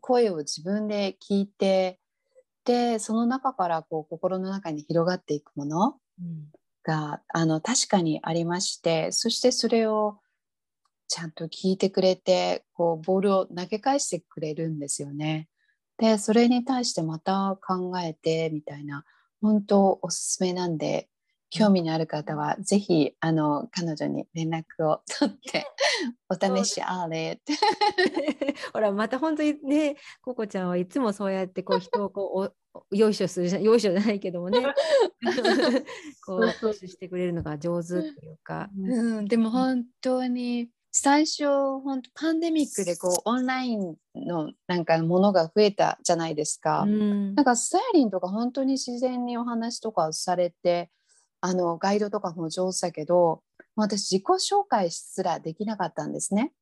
[0.00, 1.98] 声を自分で聞いて、
[2.64, 5.96] で、その中からこう心の中に広がっていくもの
[6.82, 10.18] が、うん、あの確かにありまして、そしてそれを
[11.08, 15.48] ちゃんと聞いてくれてこうボールを投げ返してくれるんですよね。
[15.98, 19.04] でそれに対してまた考えてみたいな
[19.40, 21.08] 本当おすすめなんで
[21.50, 25.66] 興味のある方はぜひあの彼女に連絡を取って
[26.28, 27.40] お試しあれ。
[28.72, 32.52] ほらまた本当にねココちゃんはいつもそうやってこう 人をこ
[32.90, 34.62] うよいしょするよいしょじゃないけどもね。
[36.26, 41.44] こうしてくれるのが上手っていうか、うん、でも本当に最初
[41.80, 46.84] 本当パンデミックでこうオンラインのなんかものが増えたじゃないですか。
[46.84, 50.90] うん、なんかサヤリンとか本当に自然にお話とかされて
[51.42, 53.42] あのガイドとかも上手だけど
[53.74, 56.54] 私自己紹介すらできなかったんですね。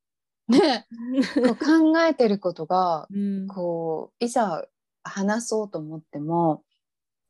[0.48, 0.58] で
[1.40, 3.06] こう考えてることが、
[3.54, 4.66] こういざ
[5.04, 6.64] 話そうと思っても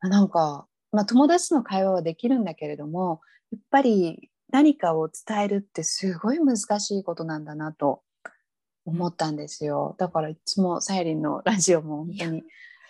[0.00, 3.20] なんか、まあ、友達の会話はできるんだけれども
[3.52, 8.02] やっぱり何かを伝えるってすごい難しいことなんだなと
[8.84, 9.96] 思ったんですよ。
[9.98, 12.44] だからいつもさゆりんのラジオも本当に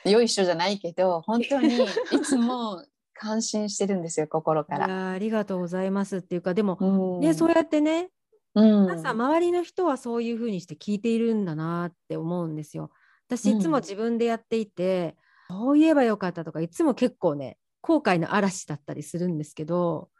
[0.04, 1.78] よいしょじゃないけど本当に
[2.12, 5.12] いつも感心してるんですよ心から。
[5.12, 8.10] ありがとうございますっていうかでも、うん、ねそうやってね、
[8.54, 12.90] うん、皆さん周りの人はそういうふうにして聞いているんだなって思うんですよ。
[13.26, 15.16] 私いつも自分でやっていて、
[15.48, 20.10] うん、そう言えばよかったとかいつも結構ね後悔の嵐だったりするんですけど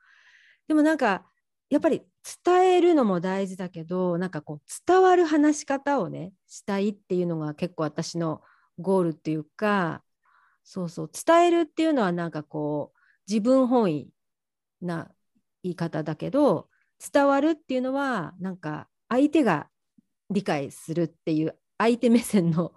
[0.69, 1.27] でもなんか
[1.71, 2.03] やっぱり
[2.45, 8.43] 伝えるのも大事だけどなんかこう伝わる話し方をねしたいっていうのが結構私の
[8.79, 10.03] ゴールっていうか
[10.63, 12.99] そうそう伝えるっていうのはなんかこう
[13.29, 14.09] 自分本位
[14.81, 15.11] な
[15.63, 16.69] 言い方だけど
[17.13, 19.69] 伝わるっていうのはなんか相手が
[20.31, 22.73] 理解するっていう相手目線の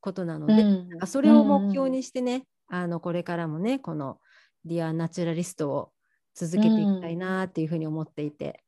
[0.00, 4.18] ことなので、うん、なんかそれを目標にしてね、うん、あのこれからもねこの
[4.64, 5.92] 「ディアナチュラリスト」を
[6.36, 8.62] 続けていきたいなっていうふうに思っていて。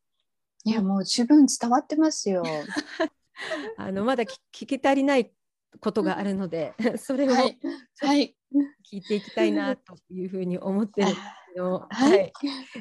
[0.64, 2.42] いやもう十分伝わってますよ。
[3.76, 5.30] あのまだ聞き足りない
[5.80, 7.54] ことがあるので、 それを聞
[8.90, 11.22] いていきたいなというふうに思ってるんです
[11.54, 12.32] けど、はい、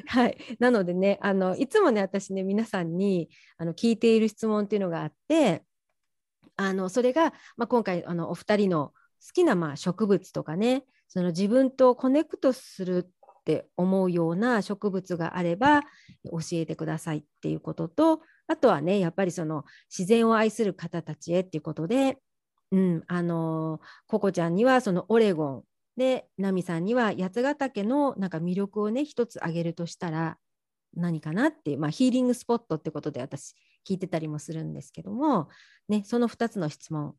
[0.06, 5.64] はい、なのでねあのいつもね私ね皆さんにあの聞いている質問っていうのがあって
[6.56, 8.88] あのそれが、まあ、今回あのお二人の
[9.24, 13.12] 好きなまあ植物とかねその自分とコネクトする
[13.48, 15.80] って思うような植物があれば
[16.30, 22.18] 教えてくださいっていうこととあとはねやっぱりその自然を愛する方たちへっていうことで、
[22.72, 25.62] うん、あのココちゃんにはそのオレゴン
[25.96, 30.36] でナミさんには八ヶ岳のなんか魅力をね一つ挙げるとしたら
[30.94, 33.54] 何かなっていう、まあ、ヒーリングスポットってことで私
[33.88, 35.48] 聞いてたりもするんですけども、
[35.88, 37.14] ね、その2つの質問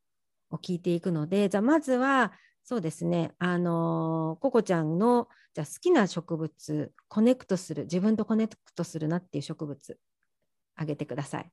[0.51, 3.31] を聞いていくのでじゃあまずはそうですね。
[3.39, 9.99] あのココちゃんのじゃ好きな植物、コネクトする、自分とコネクトするなっていう植物、
[10.75, 11.51] あげてください。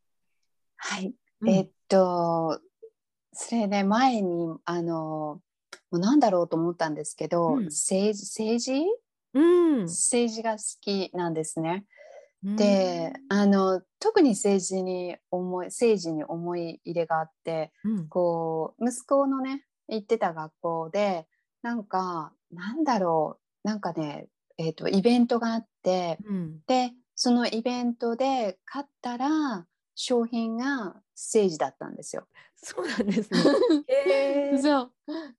[0.77, 1.14] はい。
[1.40, 2.61] うん、えー、っと、
[3.33, 5.40] それね、前に、あの
[5.90, 8.85] もう何だろうと思ったんですけど、うん、政治政治、
[9.35, 11.85] うん、政治が好きなんですね。
[12.42, 21.27] であの特に政治に思い政治に思い入れがあって、うん、こう息子のね行ってた学校で
[21.62, 23.46] なんかなんだろう。
[23.66, 32.29] なんかね、えーと、イベントがあって、うん、でそのイベントで買ったら商品が政治だったんですよ。
[32.55, 33.40] そうなんですね。
[33.88, 34.92] えー、そう。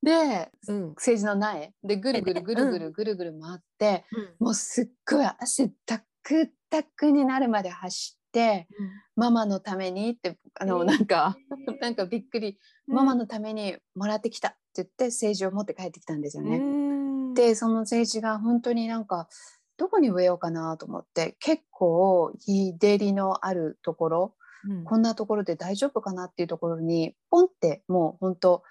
[0.04, 1.74] で、うん、政治の苗。
[1.84, 11.38] でぐるぐるぐるぐるぐるぐる回って、うん、もうすっごい汗だくだくになるまで走って、うん、ママのためにってあの、なんか
[11.82, 17.34] なんかびっくり、ママのためにもらってきたって言って政治を持って帰ってきたんですよね。
[17.34, 19.28] でその政治が本当になんか
[19.78, 24.36] どこに植えようかなと思って結構日照りのあるところ、
[24.68, 28.64] うん、こんなところで大丈夫かなっていうところにポンってもう本当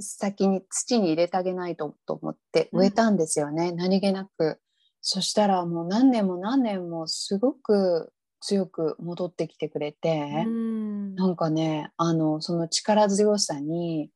[0.00, 4.58] 先に土に入れてあげないとと思って植えたんですよね、うん、何気なく。
[5.06, 8.10] そしたらもう何年も何年もすごく
[8.44, 14.10] 強く戻ってきてくれて、うん、なんかねあのその力強さに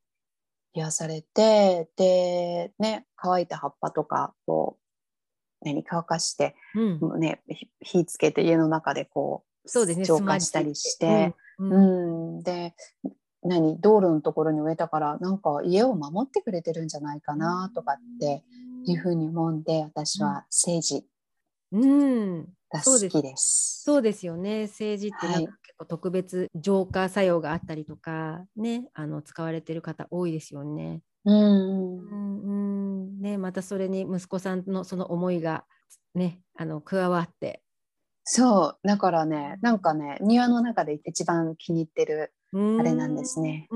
[0.74, 4.76] 癒されてでね乾いた葉っぱとかこ
[5.62, 7.40] う何乾かして、うん、ね、
[7.80, 12.74] 火つけて家の中でこうそうですね浄化したりして、うん、うん、で
[13.42, 18.44] 何道路のところに植えたからなんか家を守ってくれてるんじゃないかなとかって
[18.84, 21.06] いうふうに思うんで私は政治、
[21.72, 23.82] うん、が好きです。
[23.84, 24.62] そうですよね。
[24.62, 31.02] 政治ってなんか結構特別浄化作用があったりとかねあの使われてる方多いですよね。
[31.24, 32.14] うん、う
[33.16, 35.64] んねまたそれに息子さんのその思いが
[36.14, 37.62] ねあの加わって。
[38.24, 38.88] そう。
[38.88, 43.66] だからねなんかね庭の中で一番気に入ってるあれなんですね。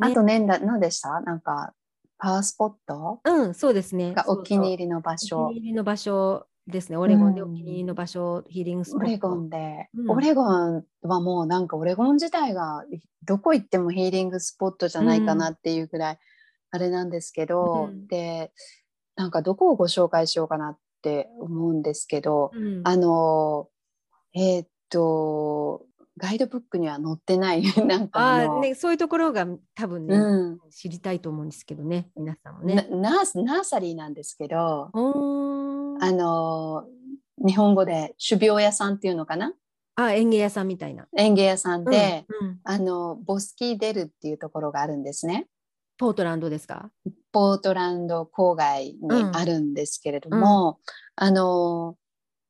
[0.00, 1.20] あとね何でした？
[1.20, 1.74] なんか
[2.18, 3.20] パワースポット？
[3.24, 4.14] うんそうですね。
[4.14, 5.46] がお気に入りの場所。
[5.46, 9.06] お気に入りの場所ですね、オレゴンでお気に入りの場所、うん、ヒーリングスポット。
[9.06, 12.84] オレゴンで、うん、オレゴンはもうなんかオレゴン自体が
[13.22, 16.18] どこ行ってもヒーリングスポットじゃないかなっていうぐらい
[16.70, 18.50] あれなんですけど、うん、で
[19.16, 22.50] なんかどこをご紹介しようかなって思うんですけど、
[22.84, 23.68] あの
[24.34, 25.84] えー、っと
[26.16, 27.62] ガイドブックには載ってない。
[27.86, 36.86] なんかあね、そういうところが多分ね、うん、知りたいと思うんですけどね皆さんもねナーサリーなんですけどあの
[37.38, 39.52] 日本語で種苗屋さんっていうのかな？
[39.96, 41.06] あ園芸屋さんみたいな。
[41.16, 45.46] 園芸屋さんで、うんうん、あのボスキーデルっていうところがあるんですね。
[45.98, 46.90] ポートランドですか？
[47.32, 48.98] ポートランド郊外に
[49.32, 50.78] あるんですけれども、
[51.20, 51.96] うん、あの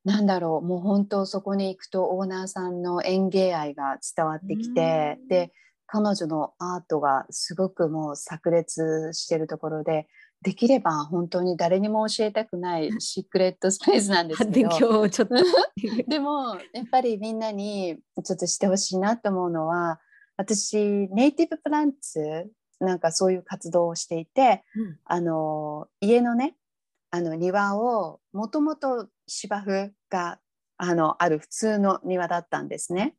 [0.05, 5.51] なんだろうもう本当そこに行くとオーナーさんの園芸愛が伝わってきて、で
[5.87, 10.07] 彼女のアートがすごくもう炸裂してるところで
[10.43, 14.77] できれば本当に誰にも教えたくないシークレットスペースなんですけど。
[14.77, 15.35] 今日ちょっと。
[16.07, 19.99] でもやっぱりみんなにちょっとしてほしいなと思うのは
[20.37, 26.55] 私ネイティブプランツなんかそういう活動をしていて、うん、あの家のね
[27.09, 30.39] あの庭をもともと芝生が
[30.77, 33.15] あのある普通の庭だったんですね。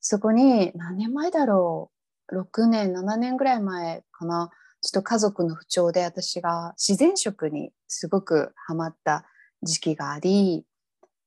[0.00, 1.90] そこに何年前だろ
[2.30, 4.50] う？6年7年ぐらい前かな
[4.82, 9.24] ちょっと家族の不調で私が自然食にすごくハマった
[9.62, 10.64] 時期があり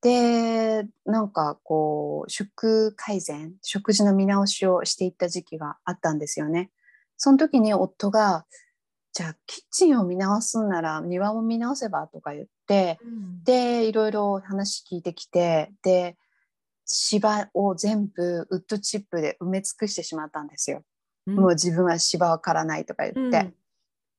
[0.02, 6.72] でなんかこう食改善食事の見直しをしていった時期があったんですよね。
[7.18, 8.46] その時に夫が
[9.12, 12.52] じゃあキッチンを見直すんなら庭も見直せばとか言って、
[13.02, 16.18] うん、でいろいろ話聞いてきてで
[16.86, 20.84] 芝を全部ウッドチップで埋め尽くしてしまったんですよ。
[21.28, 23.38] うん、もう自分は芝は刈らないとか言って。
[23.40, 23.54] うん、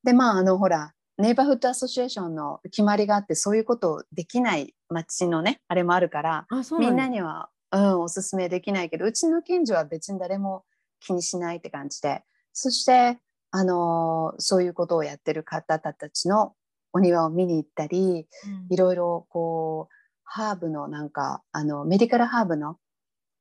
[0.04, 6.46] でまああのほらネイバーフッドアソシエーションの決まりがあってそういうことをできない町のねあれもあるから
[6.78, 10.64] みんなには、うん、おすすめできないけどうちの近所は別に誰も
[11.00, 12.24] 気にしないって感じで。
[12.52, 13.18] そして
[13.52, 16.54] あのそういうことをやってる方たちの
[16.92, 22.76] お庭を見に行ったり、うん、いろいろこうハーブのなんかあのメディカルハーブの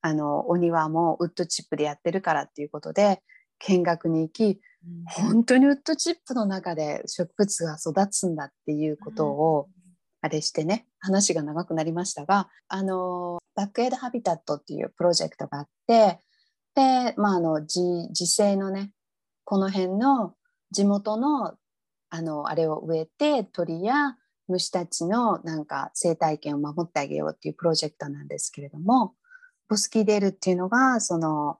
[0.01, 3.21] あのお庭もウッドチップでやってるからっていうことで
[3.59, 9.67] 見学に行き、うん、本当にウッドチップの中で植物が育つんだっていうことを、
[10.21, 16.19] あれしてね話が長くなりましたがあのバックエイドハビタットっていうプロジェクトがあって
[16.75, 17.79] で、まあ、あの自
[18.09, 18.91] 自生のね
[19.45, 20.33] この辺の
[20.71, 21.55] 地元の
[22.09, 29.13] あのあれを植えて鳥や虫たちのなんか生態系を守ってあげようっていうプロジェクトなんですけれども
[29.69, 31.57] ボスキーデールっていうのがその、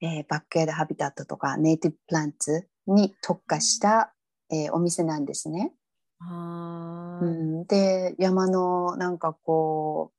[0.00, 4.12] えー、バックエードハビタットとかネイティブプランツに特化した、
[4.50, 5.72] えー、お店なんですね。
[6.20, 10.12] うん、で山のなんかこ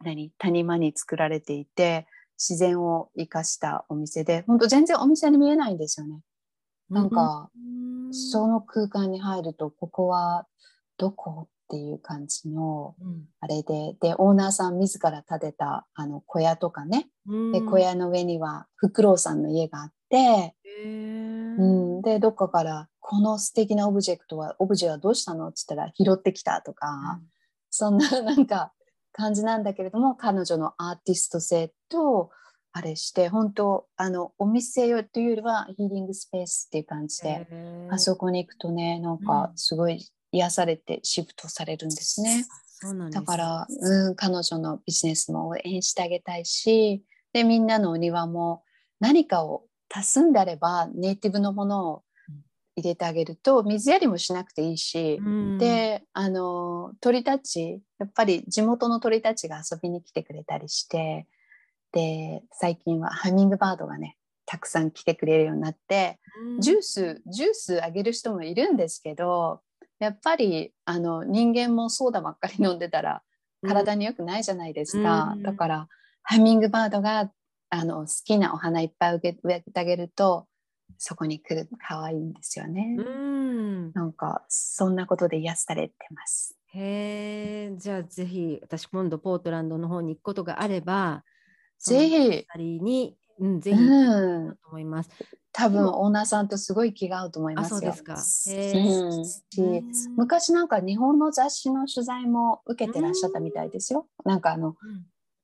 [0.00, 2.06] う何谷間に作られていて
[2.38, 6.20] 自然を生かしたお店で本当全然お店に見えないんですよね。
[6.90, 7.50] なんか、
[8.10, 10.46] その空間に入ると、ここは
[10.96, 12.94] どこっていう感じの
[13.40, 17.08] あれで、で、オーナーさん自ら建てたあの小屋とかね、
[17.52, 20.88] で小屋の上にはフクロウさんの家があって、う
[21.98, 26.88] ん、で、どっかからこの素敵なオブジェクトは、オブジェはどうしたのって言ったら拾ってきたとか、
[27.20, 27.26] うん、
[27.70, 28.72] そんななんか
[29.12, 32.30] 感じなんだけれども、彼女のアーティスト性と、
[32.78, 37.44] あれして本当あのお店よというよりはヒーリングスペースっていう感じで
[37.90, 42.46] あそこに行くとねなんかすごい癒されてシフトされるんですね。
[42.84, 47.02] うん、だから、うん、彼女のビジネスも応援してあげたいし
[47.32, 48.62] でみんなのお庭も
[49.00, 52.02] 何かを足すんであればネイティブのものを
[52.76, 61.26] 入れてあげると水やりもしなくていいし、うん、であの鳥たちやっぱり地元の鳥たちが遊びに来てくれたりして
[61.92, 64.16] で最近はハミングバードがね
[64.46, 66.18] たくさん来てくれるようになって、
[66.54, 69.60] うん、ジュースジュースあげる人もいるんですけど
[69.98, 73.22] やっぱりあの人間もソーダばっかり飲んでたら
[73.66, 75.88] 体に良くないじゃないですか、うん、だから
[76.22, 77.30] ハミングバードが
[77.70, 80.46] あの好きなお花いっぱい植えてあげると
[80.96, 86.56] そこに来る可愛いんですよね、うん、なんかそんなことで癒されてます。
[86.74, 91.24] へえじゃあぜひ私今度ポートランドの方に行くことがあれば
[91.78, 92.46] ぜひ。
[92.58, 95.10] に、うん、ぜひ、と思います。
[95.52, 97.78] 多分オーナーさんとすごい気が合うと思いますよ。
[97.80, 98.14] そうですか。
[99.58, 99.62] う
[100.12, 104.06] ん、昔なんか日本の雑誌の取材も受けてらっしゃったみたいですよ。
[104.24, 104.76] んなんかあの、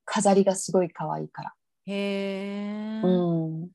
[0.04, 1.54] 飾りがすごい可愛いから。
[1.86, 3.00] へえ。
[3.02, 3.68] うん。
[3.68, 3.72] で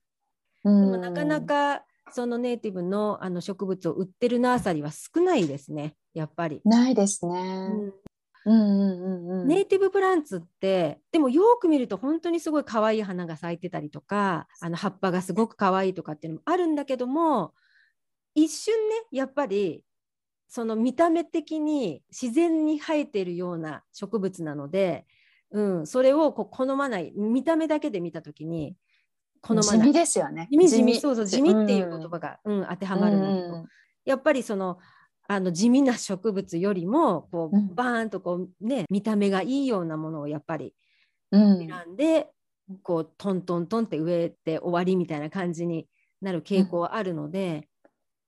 [0.64, 5.96] もなかなかそのネイティブのあの植物を売ってるナーサリーは少ないですね。
[6.14, 6.62] やっぱり。
[6.66, 7.72] ないですね。
[8.46, 17.54] うんネイティブプランツってでもよく見ると本当にすごい可愛い花が咲いてたりとかあの葉っぱがすごく可愛いとかっていうのもあるんだけども
[18.36, 19.84] 一瞬ねやっぱり
[20.48, 25.06] その見た目的に自然に生えているような植物なので
[25.52, 28.76] うん、それをこう好まない見た目だけで見た時に
[29.42, 29.80] 好まない。
[29.80, 30.48] 地味ですよね。
[30.52, 33.68] 地味地味そうそう地味っていう言葉が、うん、当てはまるのと、
[34.06, 34.78] やっぱりその
[35.32, 40.74] あの地味な植物よりもこう、バーンとこうね見た目がいいようなものをやっぱり
[41.32, 42.32] 選んで、
[42.82, 45.88] こうトントントンって植えて終わりみたいな感じに
[46.20, 47.68] なる傾向はあるので、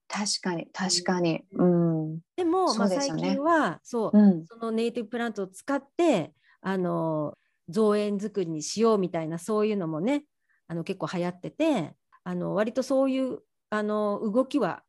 [0.07, 7.33] 確かに確かに、うん、でも、まあ、最近はそう、うん、そのネイティブプラントを使ってあの
[7.67, 10.25] 造園作りにしようみたいなそういうのもね
[10.67, 11.93] あの結構流行ってて
[12.23, 13.39] あの割とそういう
[13.71, 14.83] あの動きは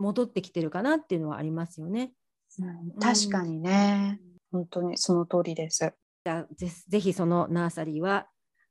[0.00, 2.12] 戻ってきてるかなっていうのはありますよね。
[2.58, 4.20] うん、確かにね、
[4.52, 5.94] うん、本当にその通りです。
[6.24, 8.26] じゃあぜぜひそのナーサリーは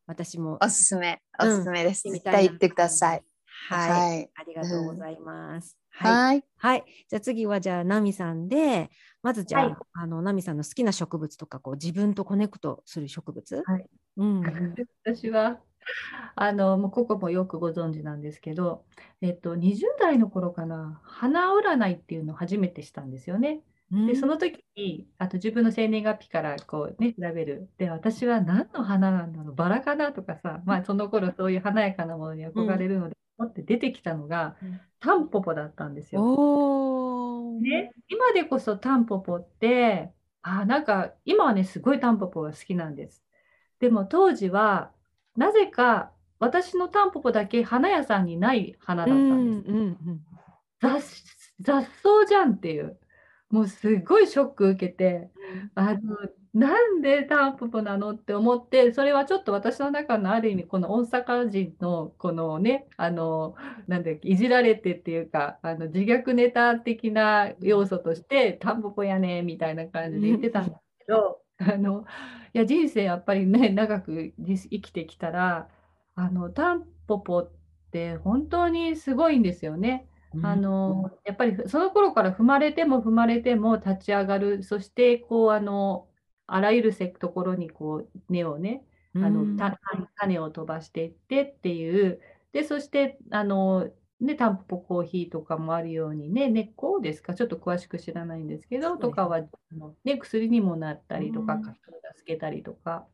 [0.06, 2.04] 私もおすすめおすすめです。
[2.08, 3.24] うん、絶対行ってください。
[3.46, 5.78] はい、はい、ありがとうございます。
[5.92, 6.44] はい。
[6.58, 6.84] はい。
[7.10, 8.90] じゃあ次はじゃあナミさんで、
[9.22, 13.64] まずじゃあ、はい、あのナミさんの好きな植物とかこう自分とコネクトする植物？
[13.66, 13.86] はい。
[14.18, 14.42] うん。
[15.06, 15.60] 私は
[16.36, 18.86] あのもうここもよくご存知なんですけど、
[19.22, 23.62] えっと20代の頃かな、花占いっていうのを初めてしたんですよね。
[23.92, 34.56] でその時にあと自分の生年月日からこうね調べるで私は何の花なんだろうバラかなとかさまあその頃そういう華やかなものに憧れるので、って出てきたのが、
[35.00, 36.22] タンポポだったんですよ。
[37.62, 40.12] ね、今でこそタンポポって
[40.42, 43.24] あなんか今はねすごいタンポポが好きなんです。
[43.80, 44.92] でも当時は
[45.36, 49.72] なぜか私のタンポポだけ花屋さんにない花だったんです。
[49.72, 50.22] うんうんうん、
[50.82, 51.24] 雑
[51.60, 52.98] 雑草じゃんっていう
[53.50, 55.30] もうすごいショック受けて
[55.76, 56.00] あの
[56.54, 63.56] なんでタンポポなのって思って、それはちょっと私の中のある意味、この大阪人のこのね、あの、
[63.88, 71.39] なんだっけ、いじられてっていうか、あの自虐ネタ的な要素として、タンポポやねみたいな感じで言ってたんだけど、
[71.74, 72.06] あの、
[72.54, 75.70] いや、人生やっぱりね、長く生きてきたら、
[76.16, 77.52] あの、タンポポっ
[77.92, 80.08] て本当にすごいんですよね。
[80.44, 86.08] あのやっぱりその頃から踏まれても踏まれても立ち上がるそしてこうあの
[86.46, 88.86] あらゆるところにこう根をね、
[89.16, 89.46] あの
[90.18, 92.22] 種を飛ばしていってっていう、
[92.54, 93.90] でそしてあの、
[94.20, 103.08] ね、タンポポコーヒーとかもあるようにね、根っこですか、ちょっと詳しく知らないんですけど、とかはあの、ね、薬にもなったりとか、活動を助けたりとか。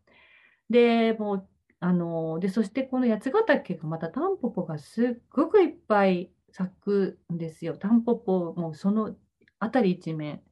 [0.69, 1.49] でもう
[1.79, 7.77] あのでそしてこの八ヶ岳がまたタンポポがすっごくいっぱい咲くんですよ。
[7.77, 9.15] タンポポもその
[9.59, 10.43] 辺り一面。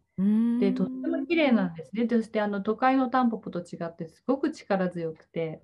[0.59, 2.07] で、とっても綺麗なんですね。
[2.09, 5.63] そしてあの都会のタンポポと違ってすごく力強くて。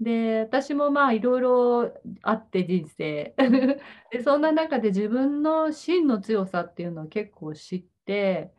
[0.00, 3.34] で、私もまあいろいろあって人生。
[4.10, 8.52] で、そんな中で自分の芯の強さっていうのを結構知って、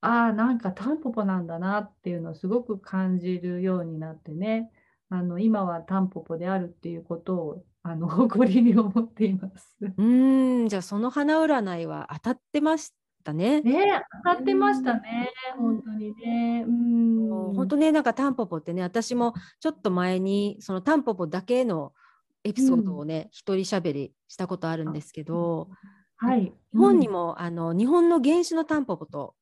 [0.00, 4.72] ああ、なんかタンポポなんだなっていうのをすごく感じるようになってね。
[5.10, 9.76] あの今はタンポポであるっていうことをあの誇りに思っています。
[9.96, 10.04] う
[10.64, 12.92] ん、じゃあその花占いは当たってまし
[13.22, 13.60] たね。
[13.60, 16.64] ね当たってましたね、本当にね。
[16.66, 21.92] うん、本当ね、なんかタンポポってね、私もちょっと前にそのタンポポだけの
[22.44, 25.68] エピソードをね、一、うん、人喋りしたことあるんですけど、
[26.16, 29.34] はい、日本にも、うん、あの日本の原種のタンポポと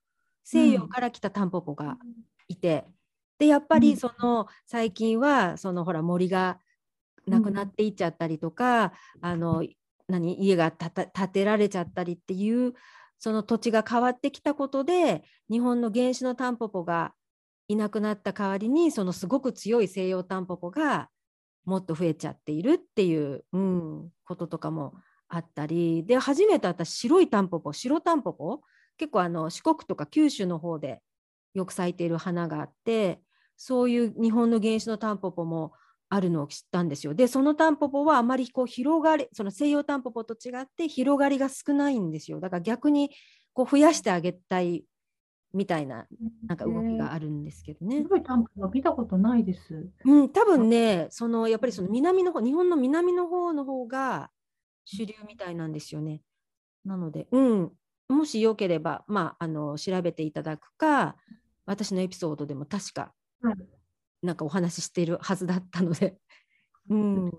[0.44, 1.98] 西洋から来たタンポポが
[2.48, 2.86] いて、
[3.38, 6.58] でやっぱりその最近はそのほら森が
[7.26, 9.64] なくなっていっちゃったりとか、あの
[10.08, 12.72] 何家が建てられちゃったりっていう
[13.18, 17.12] その土地が変わってきたことで日本の原始のタンポポが
[17.68, 21.08] いなくなった代わりにそのすごく強い西洋タンポポが
[21.64, 24.94] もっと増えちゃっているっていう、うん、こととかも
[25.28, 26.04] あったり。
[26.06, 28.62] で初めて私白いタンポポ白タンポポ
[28.96, 31.02] 結構あの四国とか九州の方で
[31.54, 33.20] よく咲いている花があって
[33.56, 35.72] そういう日本の原種のタンポポも
[36.10, 37.14] あるのを知ったんですよ。
[37.14, 42.40] でそのタンポポはあまりこう広がりその西洋タンポポと違って広がりが少ないんですよ。
[42.40, 43.10] だから逆に
[43.52, 44.84] こう増やしてあげたい
[45.52, 46.06] みたいな
[46.46, 48.02] なんか動きがあるんですけどね。
[48.02, 49.90] 白いタンポポは見たことないです。
[50.04, 54.30] うん、多分ね、そのやっぱりその南の方、日本の南の方の方が
[54.84, 56.22] 主流みたいなんですよね。
[56.84, 57.72] なので、うん、
[58.08, 61.16] もしよければ、まあ、あの調べていただくか、
[61.66, 63.54] 私のエピソードでも確か、はい、
[64.22, 66.18] なんかお話ししているはずだったので、
[66.90, 67.30] うん、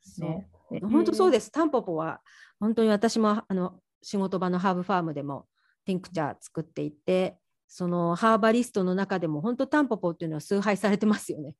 [0.00, 1.50] そう、本当そうです。
[1.50, 2.20] タンポポは
[2.60, 5.46] 本当に私もあの仕事場のハーブファームでも
[5.84, 11.56] ティンクチャー作っていて、そのハーバリストの中でも本当タンポポっていうのは崇拝されてますよね。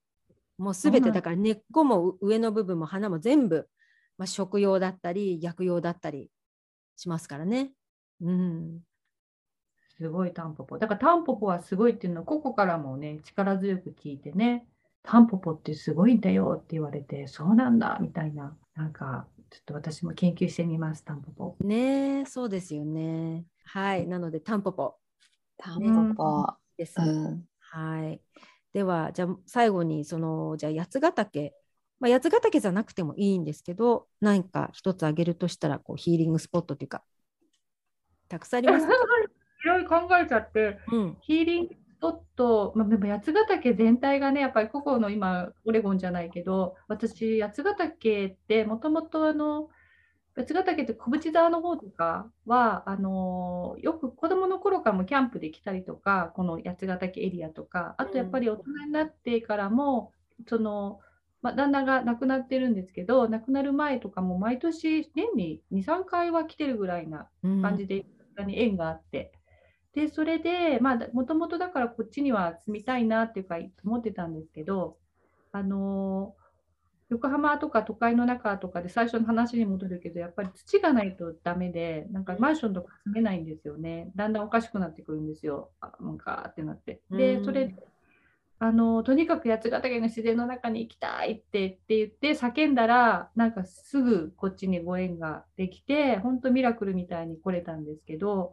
[0.59, 3.69] もうすべてだから根っこも上の部分も花も全部、
[4.17, 6.31] まあ、食用だったり薬用だったり
[6.97, 7.73] しますからね。
[8.21, 8.81] うん、
[9.97, 10.79] すごいタンポポ。
[10.79, 14.67] だからタンポポはすごいっていうのは、ここからもね、力強く聞いてね。
[15.03, 21.57] タンポポってすごいんだよって言われて、そうなんだみたいな、なんか、ちょっと私も研究してみます、タンポポ。
[21.65, 23.45] ねそうですよね。
[23.65, 24.97] はい、なのでタンポポ。
[25.59, 26.47] タンポポ。
[26.77, 28.21] です、うん、はい。
[28.73, 31.55] では、じゃあ最後に、その、じゃあ八ヶ岳。
[32.01, 37.05] まあ、八ヶ岳じゃなくてもいいんですけど、何か一つ挙げるとしたら、こうヒーリングスポットというか、
[38.29, 38.87] たくさんあります、
[39.65, 49.71] いろいろ考えちゃって、うん、ヒーリングちょっと、まあ、でも八ヶ岳全体がね、やっぱり個々の今、オレゴンじゃないけど、私、八ヶ岳ってもともとあの、
[50.37, 61.01] 八ヶ岳って小淵沢の方とかは、あのよく子供の頃からもキャンプで来たりとか、この八ヶ岳エリアとか、あとやっぱり大人になってからも、うん、その、
[61.41, 67.29] まあ、旦那が亡くなってるんですけど、亡くなる前とかも毎年年に2、3回は来てるぐらいな
[67.63, 68.05] 感じで、
[68.37, 69.33] うん、縁があって。
[69.95, 74.97] で、それで、まあ、もともとだからこっちには住みたいなっていうか、思ってたんですけど、
[75.53, 76.35] あの
[77.11, 84.11] 横浜とか都会の中とかで最初の話に戻るけど、やっぱり土がないとダメで、なんかマンションとか住めないんですよね。
[84.17, 85.71] だんだんおかしくなってくるんですよ。
[85.81, 87.03] あなんかってなって。
[87.11, 87.75] で、それ
[88.59, 98.53] あのとにかく八ヶ岳の自然の中に行きたいってって言って叫んだらなんかすぐこっちにご縁ができて本当ミラクルみたいに来れたんですけど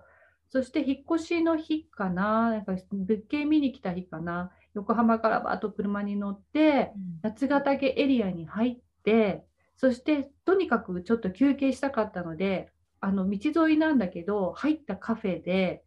[0.52, 6.92] そして引っ越しの日かな、なんか物件見に来た日かな、横浜からバーッと車に乗って、
[7.24, 9.46] 八ヶ岳エリアに入って、
[9.78, 15.86] そしてとにかくちょっと休憩したかったので、あの道沿いなんだけど、入ったカフェで、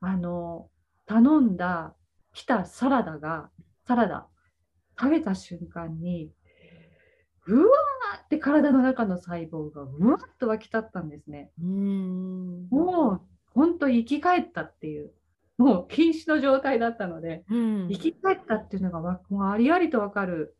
[0.00, 0.70] あの、
[1.04, 1.94] 頼んだ、
[2.32, 3.50] 来たサラダが、
[3.86, 4.26] サラダ、
[4.98, 6.32] 食べた瞬間に、
[7.46, 11.50] うわーって体の中の細胞がうわっと湧き立ったんですね。
[11.62, 12.68] うん。
[12.70, 15.10] もう本当生き返ったっていう、
[15.58, 20.56] もう瀕死の状態だったので、うん、生き返ったっていうのがもうありありと分かる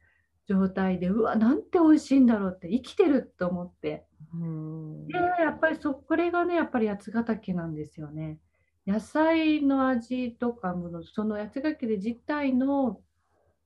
[0.48, 4.04] 状態で、うわ、なんて美味しいんだろうって、生きてると思って。
[4.34, 8.38] うん、で、やっぱりそ、これがね、やっぱり八ヶ岳なんですよね。
[8.86, 13.00] 野菜の味とかもその八ヶ岳で実体の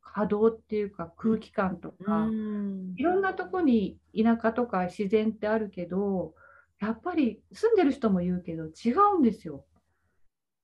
[0.01, 6.35] 波動っていうか空気感とか、うん、いろんなとこに田舎とか自然ってあるけど
[6.81, 9.65] やっぱり住んでる人も言うけど違うんですよ、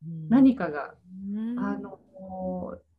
[0.04, 0.94] うん、何かが。
[1.58, 1.98] あの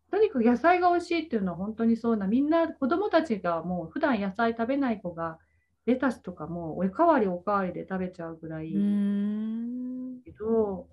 [0.10, 5.40] とにかく野菜が美味しいっていうのは本当にそうなみんな子供たちがもう普段野菜食べない子が
[5.86, 10.88] レタスとかもおかわりおかわりで食べちゃうぐらいけど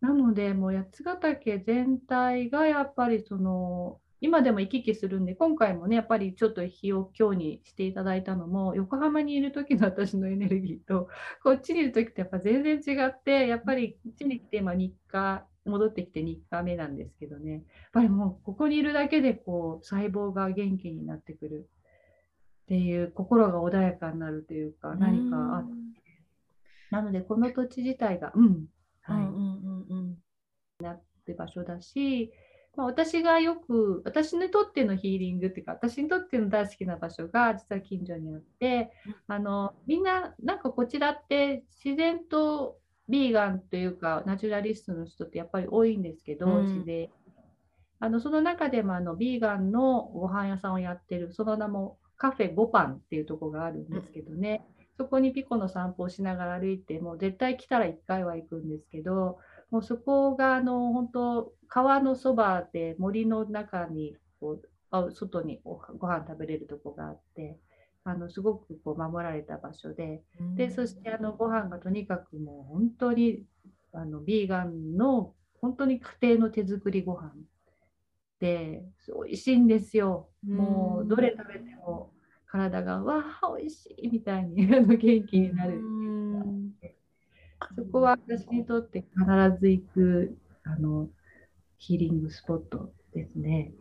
[0.00, 11.08] なのでもう八ヶ岳全体がやっぱりその今でも行き来するんで、今回もね、やっぱりちょっと日を今日にしていただいたのも、横浜にいる時の私のエネルギーと、
[11.42, 17.62] こっちにいる時ってやっぱ全然違って、やっぱりこっちに来て、まあ、日課、戻ってきて3日目なんですけどね、やっ
[17.92, 21.68] ぱりもうここにいるだけでこう細胞が元気になってくる。
[22.64, 25.64] っていう、心が穏やかになるというか、何かあ。
[26.90, 28.64] なので、この土地自体が、うん、
[29.02, 30.16] はい、うんうんうんうん、
[30.80, 32.32] なって場所だし、
[32.76, 38.90] まあ、私がよく、私にとってのヒーリングっていうか、私にとっての大好きな場所が実は近所にあって、
[39.28, 47.08] あのみんな、なんかこちらって自然とビーガンというか、ナチュラリストの人ってやっぱり多いんですけど、うん、自然。
[48.00, 59.38] あのその中でもあのビーガンのご飯屋さんをやってる、その名もカフェゴパンっていうとこがあるんですけどね、うん、そこにピコの散歩をしながら歩いて、もう絶対来たら1回は行くんですけど、
[59.70, 67.58] もうそこがあの本当川のそばで森の中にこう外にご飯食べれるとこがあって
[68.04, 70.22] あのすごくこう守られた場所で
[70.56, 73.42] でそしてあのご飯がとにかくもう本当に
[73.92, 77.32] あのビーガンの本当に家庭の手作りご飯
[78.40, 78.84] で
[79.26, 80.28] 美味しいんですよ。
[80.46, 82.12] もうどれ食べても
[82.46, 85.80] 体がわあ美味しいみたいにあの元気になる
[87.76, 89.24] そこは私にとって必
[89.60, 91.08] ず行くあの
[91.78, 93.72] ヒーリングスポットですね。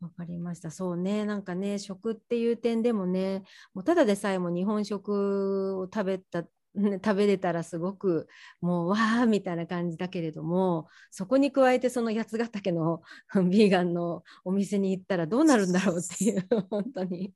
[0.00, 0.70] わかりました。
[0.70, 6.44] そうね、なんかね、食っていう点でもね、もうただでさえも日本食を食べた、
[6.74, 8.26] 食べれたらすごく
[8.60, 13.02] もうわーみたいな感じだけれども、そこに加えてその八ヶ岳の
[13.48, 17.32] ビーガンのお店に行ったらどうなるんだろうっていう、本当に。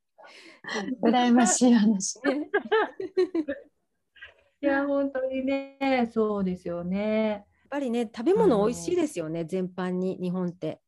[1.02, 2.18] 羨ましい話。
[4.66, 7.30] いや、本当にね、そうですよね。
[7.30, 10.80] やっぱりね、食べ物美味しいですよね、全般に日本って。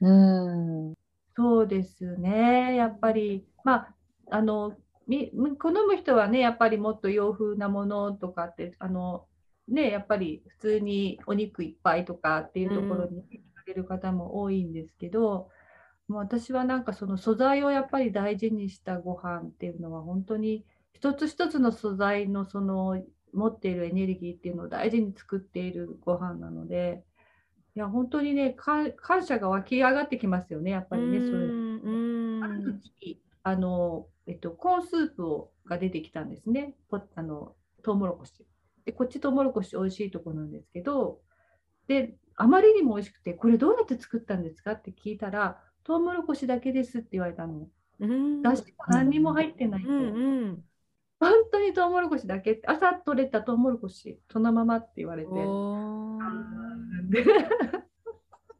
[0.00, 0.94] うん、
[1.36, 2.74] そうですね。
[2.74, 3.94] やっぱり、まあ、
[4.30, 4.76] あの、
[5.06, 9.28] み好む人はね、やっぱりもっと洋風なものとかって、あの、
[9.68, 15.50] ね、やっぱり普通にお肉いっぱいとかっていうところに行かれる方も多いんですけど、
[16.08, 23.02] もう私はなんかその素材をやっぱり大事にしたご飯っていうのは本当に一つ一つの素材のその
[23.32, 27.02] 持っているエネルギーっていうのを大事に作っているご飯なので
[27.76, 28.92] いや本当にね感
[29.26, 36.74] 謝が湧き上がってきますよねやっぱりねそういうある時あの、えっと、コーンスープをが出てきたんですね。
[37.14, 38.44] あのトウモロコシ。
[38.84, 41.20] でこっちトウモロコシ美味しいとこなんですけど
[41.86, 47.68] であまりにも美味しくてこれどうやって作ったんですかって聞いたらトウモロコシだけですって言われたの。
[48.42, 49.88] だしも何にも入ってないと。
[49.88, 50.64] うんうん
[51.20, 52.60] 本当にトウモロコシだけ？
[52.66, 54.18] 朝取れたトウモロコシ？
[54.32, 55.30] そのままって言われて。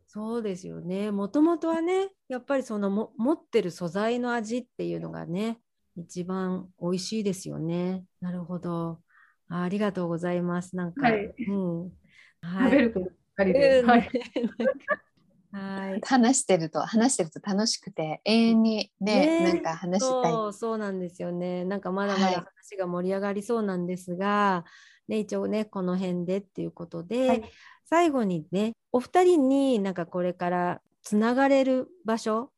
[0.06, 1.10] そうですよね。
[1.10, 5.58] もともとはね、やっぱりそのも持ってる素材の味っていうのがね、
[5.96, 8.04] 一番美味しいですよね。
[8.20, 9.00] なるほど。
[9.48, 10.76] ありがとうございます。
[10.76, 11.82] なんか、はい、うん、
[12.42, 13.82] はい、食べるとばっかりで。
[13.82, 14.10] はい。
[15.52, 20.32] はい、話してると話してると楽しくて永遠にね、ね、なんか話したい。
[20.32, 21.64] そうそうなんですよね。
[21.64, 24.64] なんかまだまだ話が盛り上がりそうなんですが、は
[25.08, 27.42] い、ね、一応ねこの辺でっていうことで、はい、
[27.84, 32.50] 最後にねお二人になんかこれからつながれる場所っ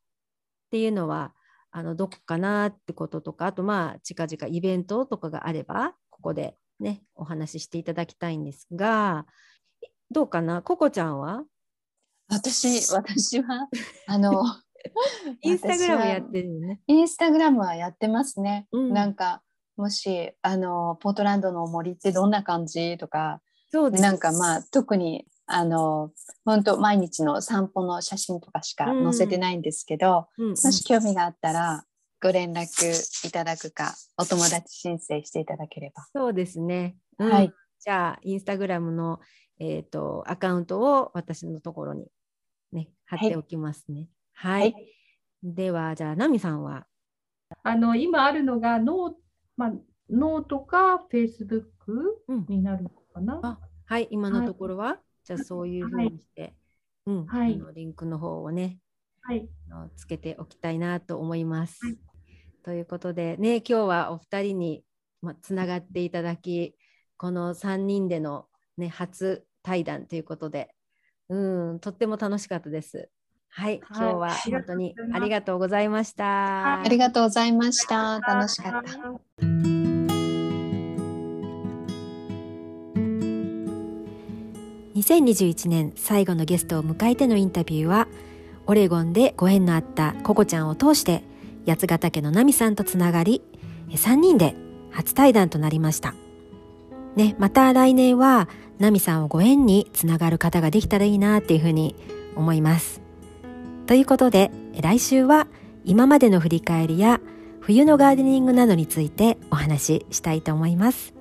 [0.70, 1.32] ていうのは
[1.70, 9.24] あのどこかなってこととかあとまあ近々イベントとかがあればここでねお話ししていただきたいんですが
[10.10, 10.60] どうかな？
[10.60, 11.44] ココちゃんは？
[12.32, 13.68] 私、 私は、
[14.06, 14.44] あの、
[15.42, 16.80] インスタグラムやってるね。
[16.86, 18.66] インスタグラムはやってますね。
[18.72, 19.42] うん、なんか、
[19.76, 26.10] もし、あの、ポートランドの森ってどんな感じとか、そうですなんかまあ、特に、あの、
[26.44, 31.84] 本当毎日の散歩の写真とかしか載せてないんですけど、うん、もし興味があったら、
[32.22, 32.66] ご連絡
[33.26, 36.06] いただくか、お友達申請していただければ。
[36.12, 36.96] そうですね。
[37.18, 37.52] うん、はい。
[37.80, 39.20] じゃあ、インスタグラムの、
[39.58, 42.06] えーと、アカウントを私のところに
[42.72, 44.08] ね、貼っておきますね。
[44.32, 44.60] はい。
[44.62, 44.74] はい、
[45.42, 46.86] では、じゃあ、ナミさんは？
[47.62, 49.12] あの今あるのがノー,、
[49.56, 49.72] まあ、
[50.10, 56.54] ノートかフェイスブックになるのかな、うん、はい、今のところは、はい、じゃあそういうふうにして、はい、
[57.06, 58.78] うん、はい、あのリンクの方をね、
[59.22, 61.78] はい、のつけておきたいなと思います。
[61.84, 61.98] はい、
[62.64, 64.84] ということでね、今日はお二人に、
[65.20, 66.74] ま、つながっていただき、
[67.16, 68.46] この3人での、
[68.76, 70.74] ね、初対談ということで、
[71.32, 73.08] うん、とっても楽しかったです。
[73.48, 76.82] はい、今日は本当にありがとうございました。
[76.82, 78.20] ありがとうございました。
[78.20, 78.90] 楽しかった。
[84.94, 88.08] 2021年最後のゲストを迎えてのインタビューは
[88.66, 91.24] オレゴンでご縁のあったココちゃんを通して
[91.66, 93.42] 八ヶ岳のナミさんとつながり
[93.88, 94.54] 3人で
[94.90, 96.14] 初対談となりました。
[97.16, 98.48] ね、また来年は
[98.82, 101.94] ナミさんをご縁につながる方ができたらいいなっていうふうに
[102.36, 103.00] 思います。
[103.86, 105.46] ということで来週は
[105.84, 107.20] 今までの振り返りや
[107.60, 111.14] 冬のガーデニングなどについてお話ししたいと思います。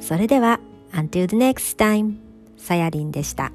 [0.00, 0.60] それでは
[0.92, 2.16] Until the next time
[2.56, 3.52] さやりんでした。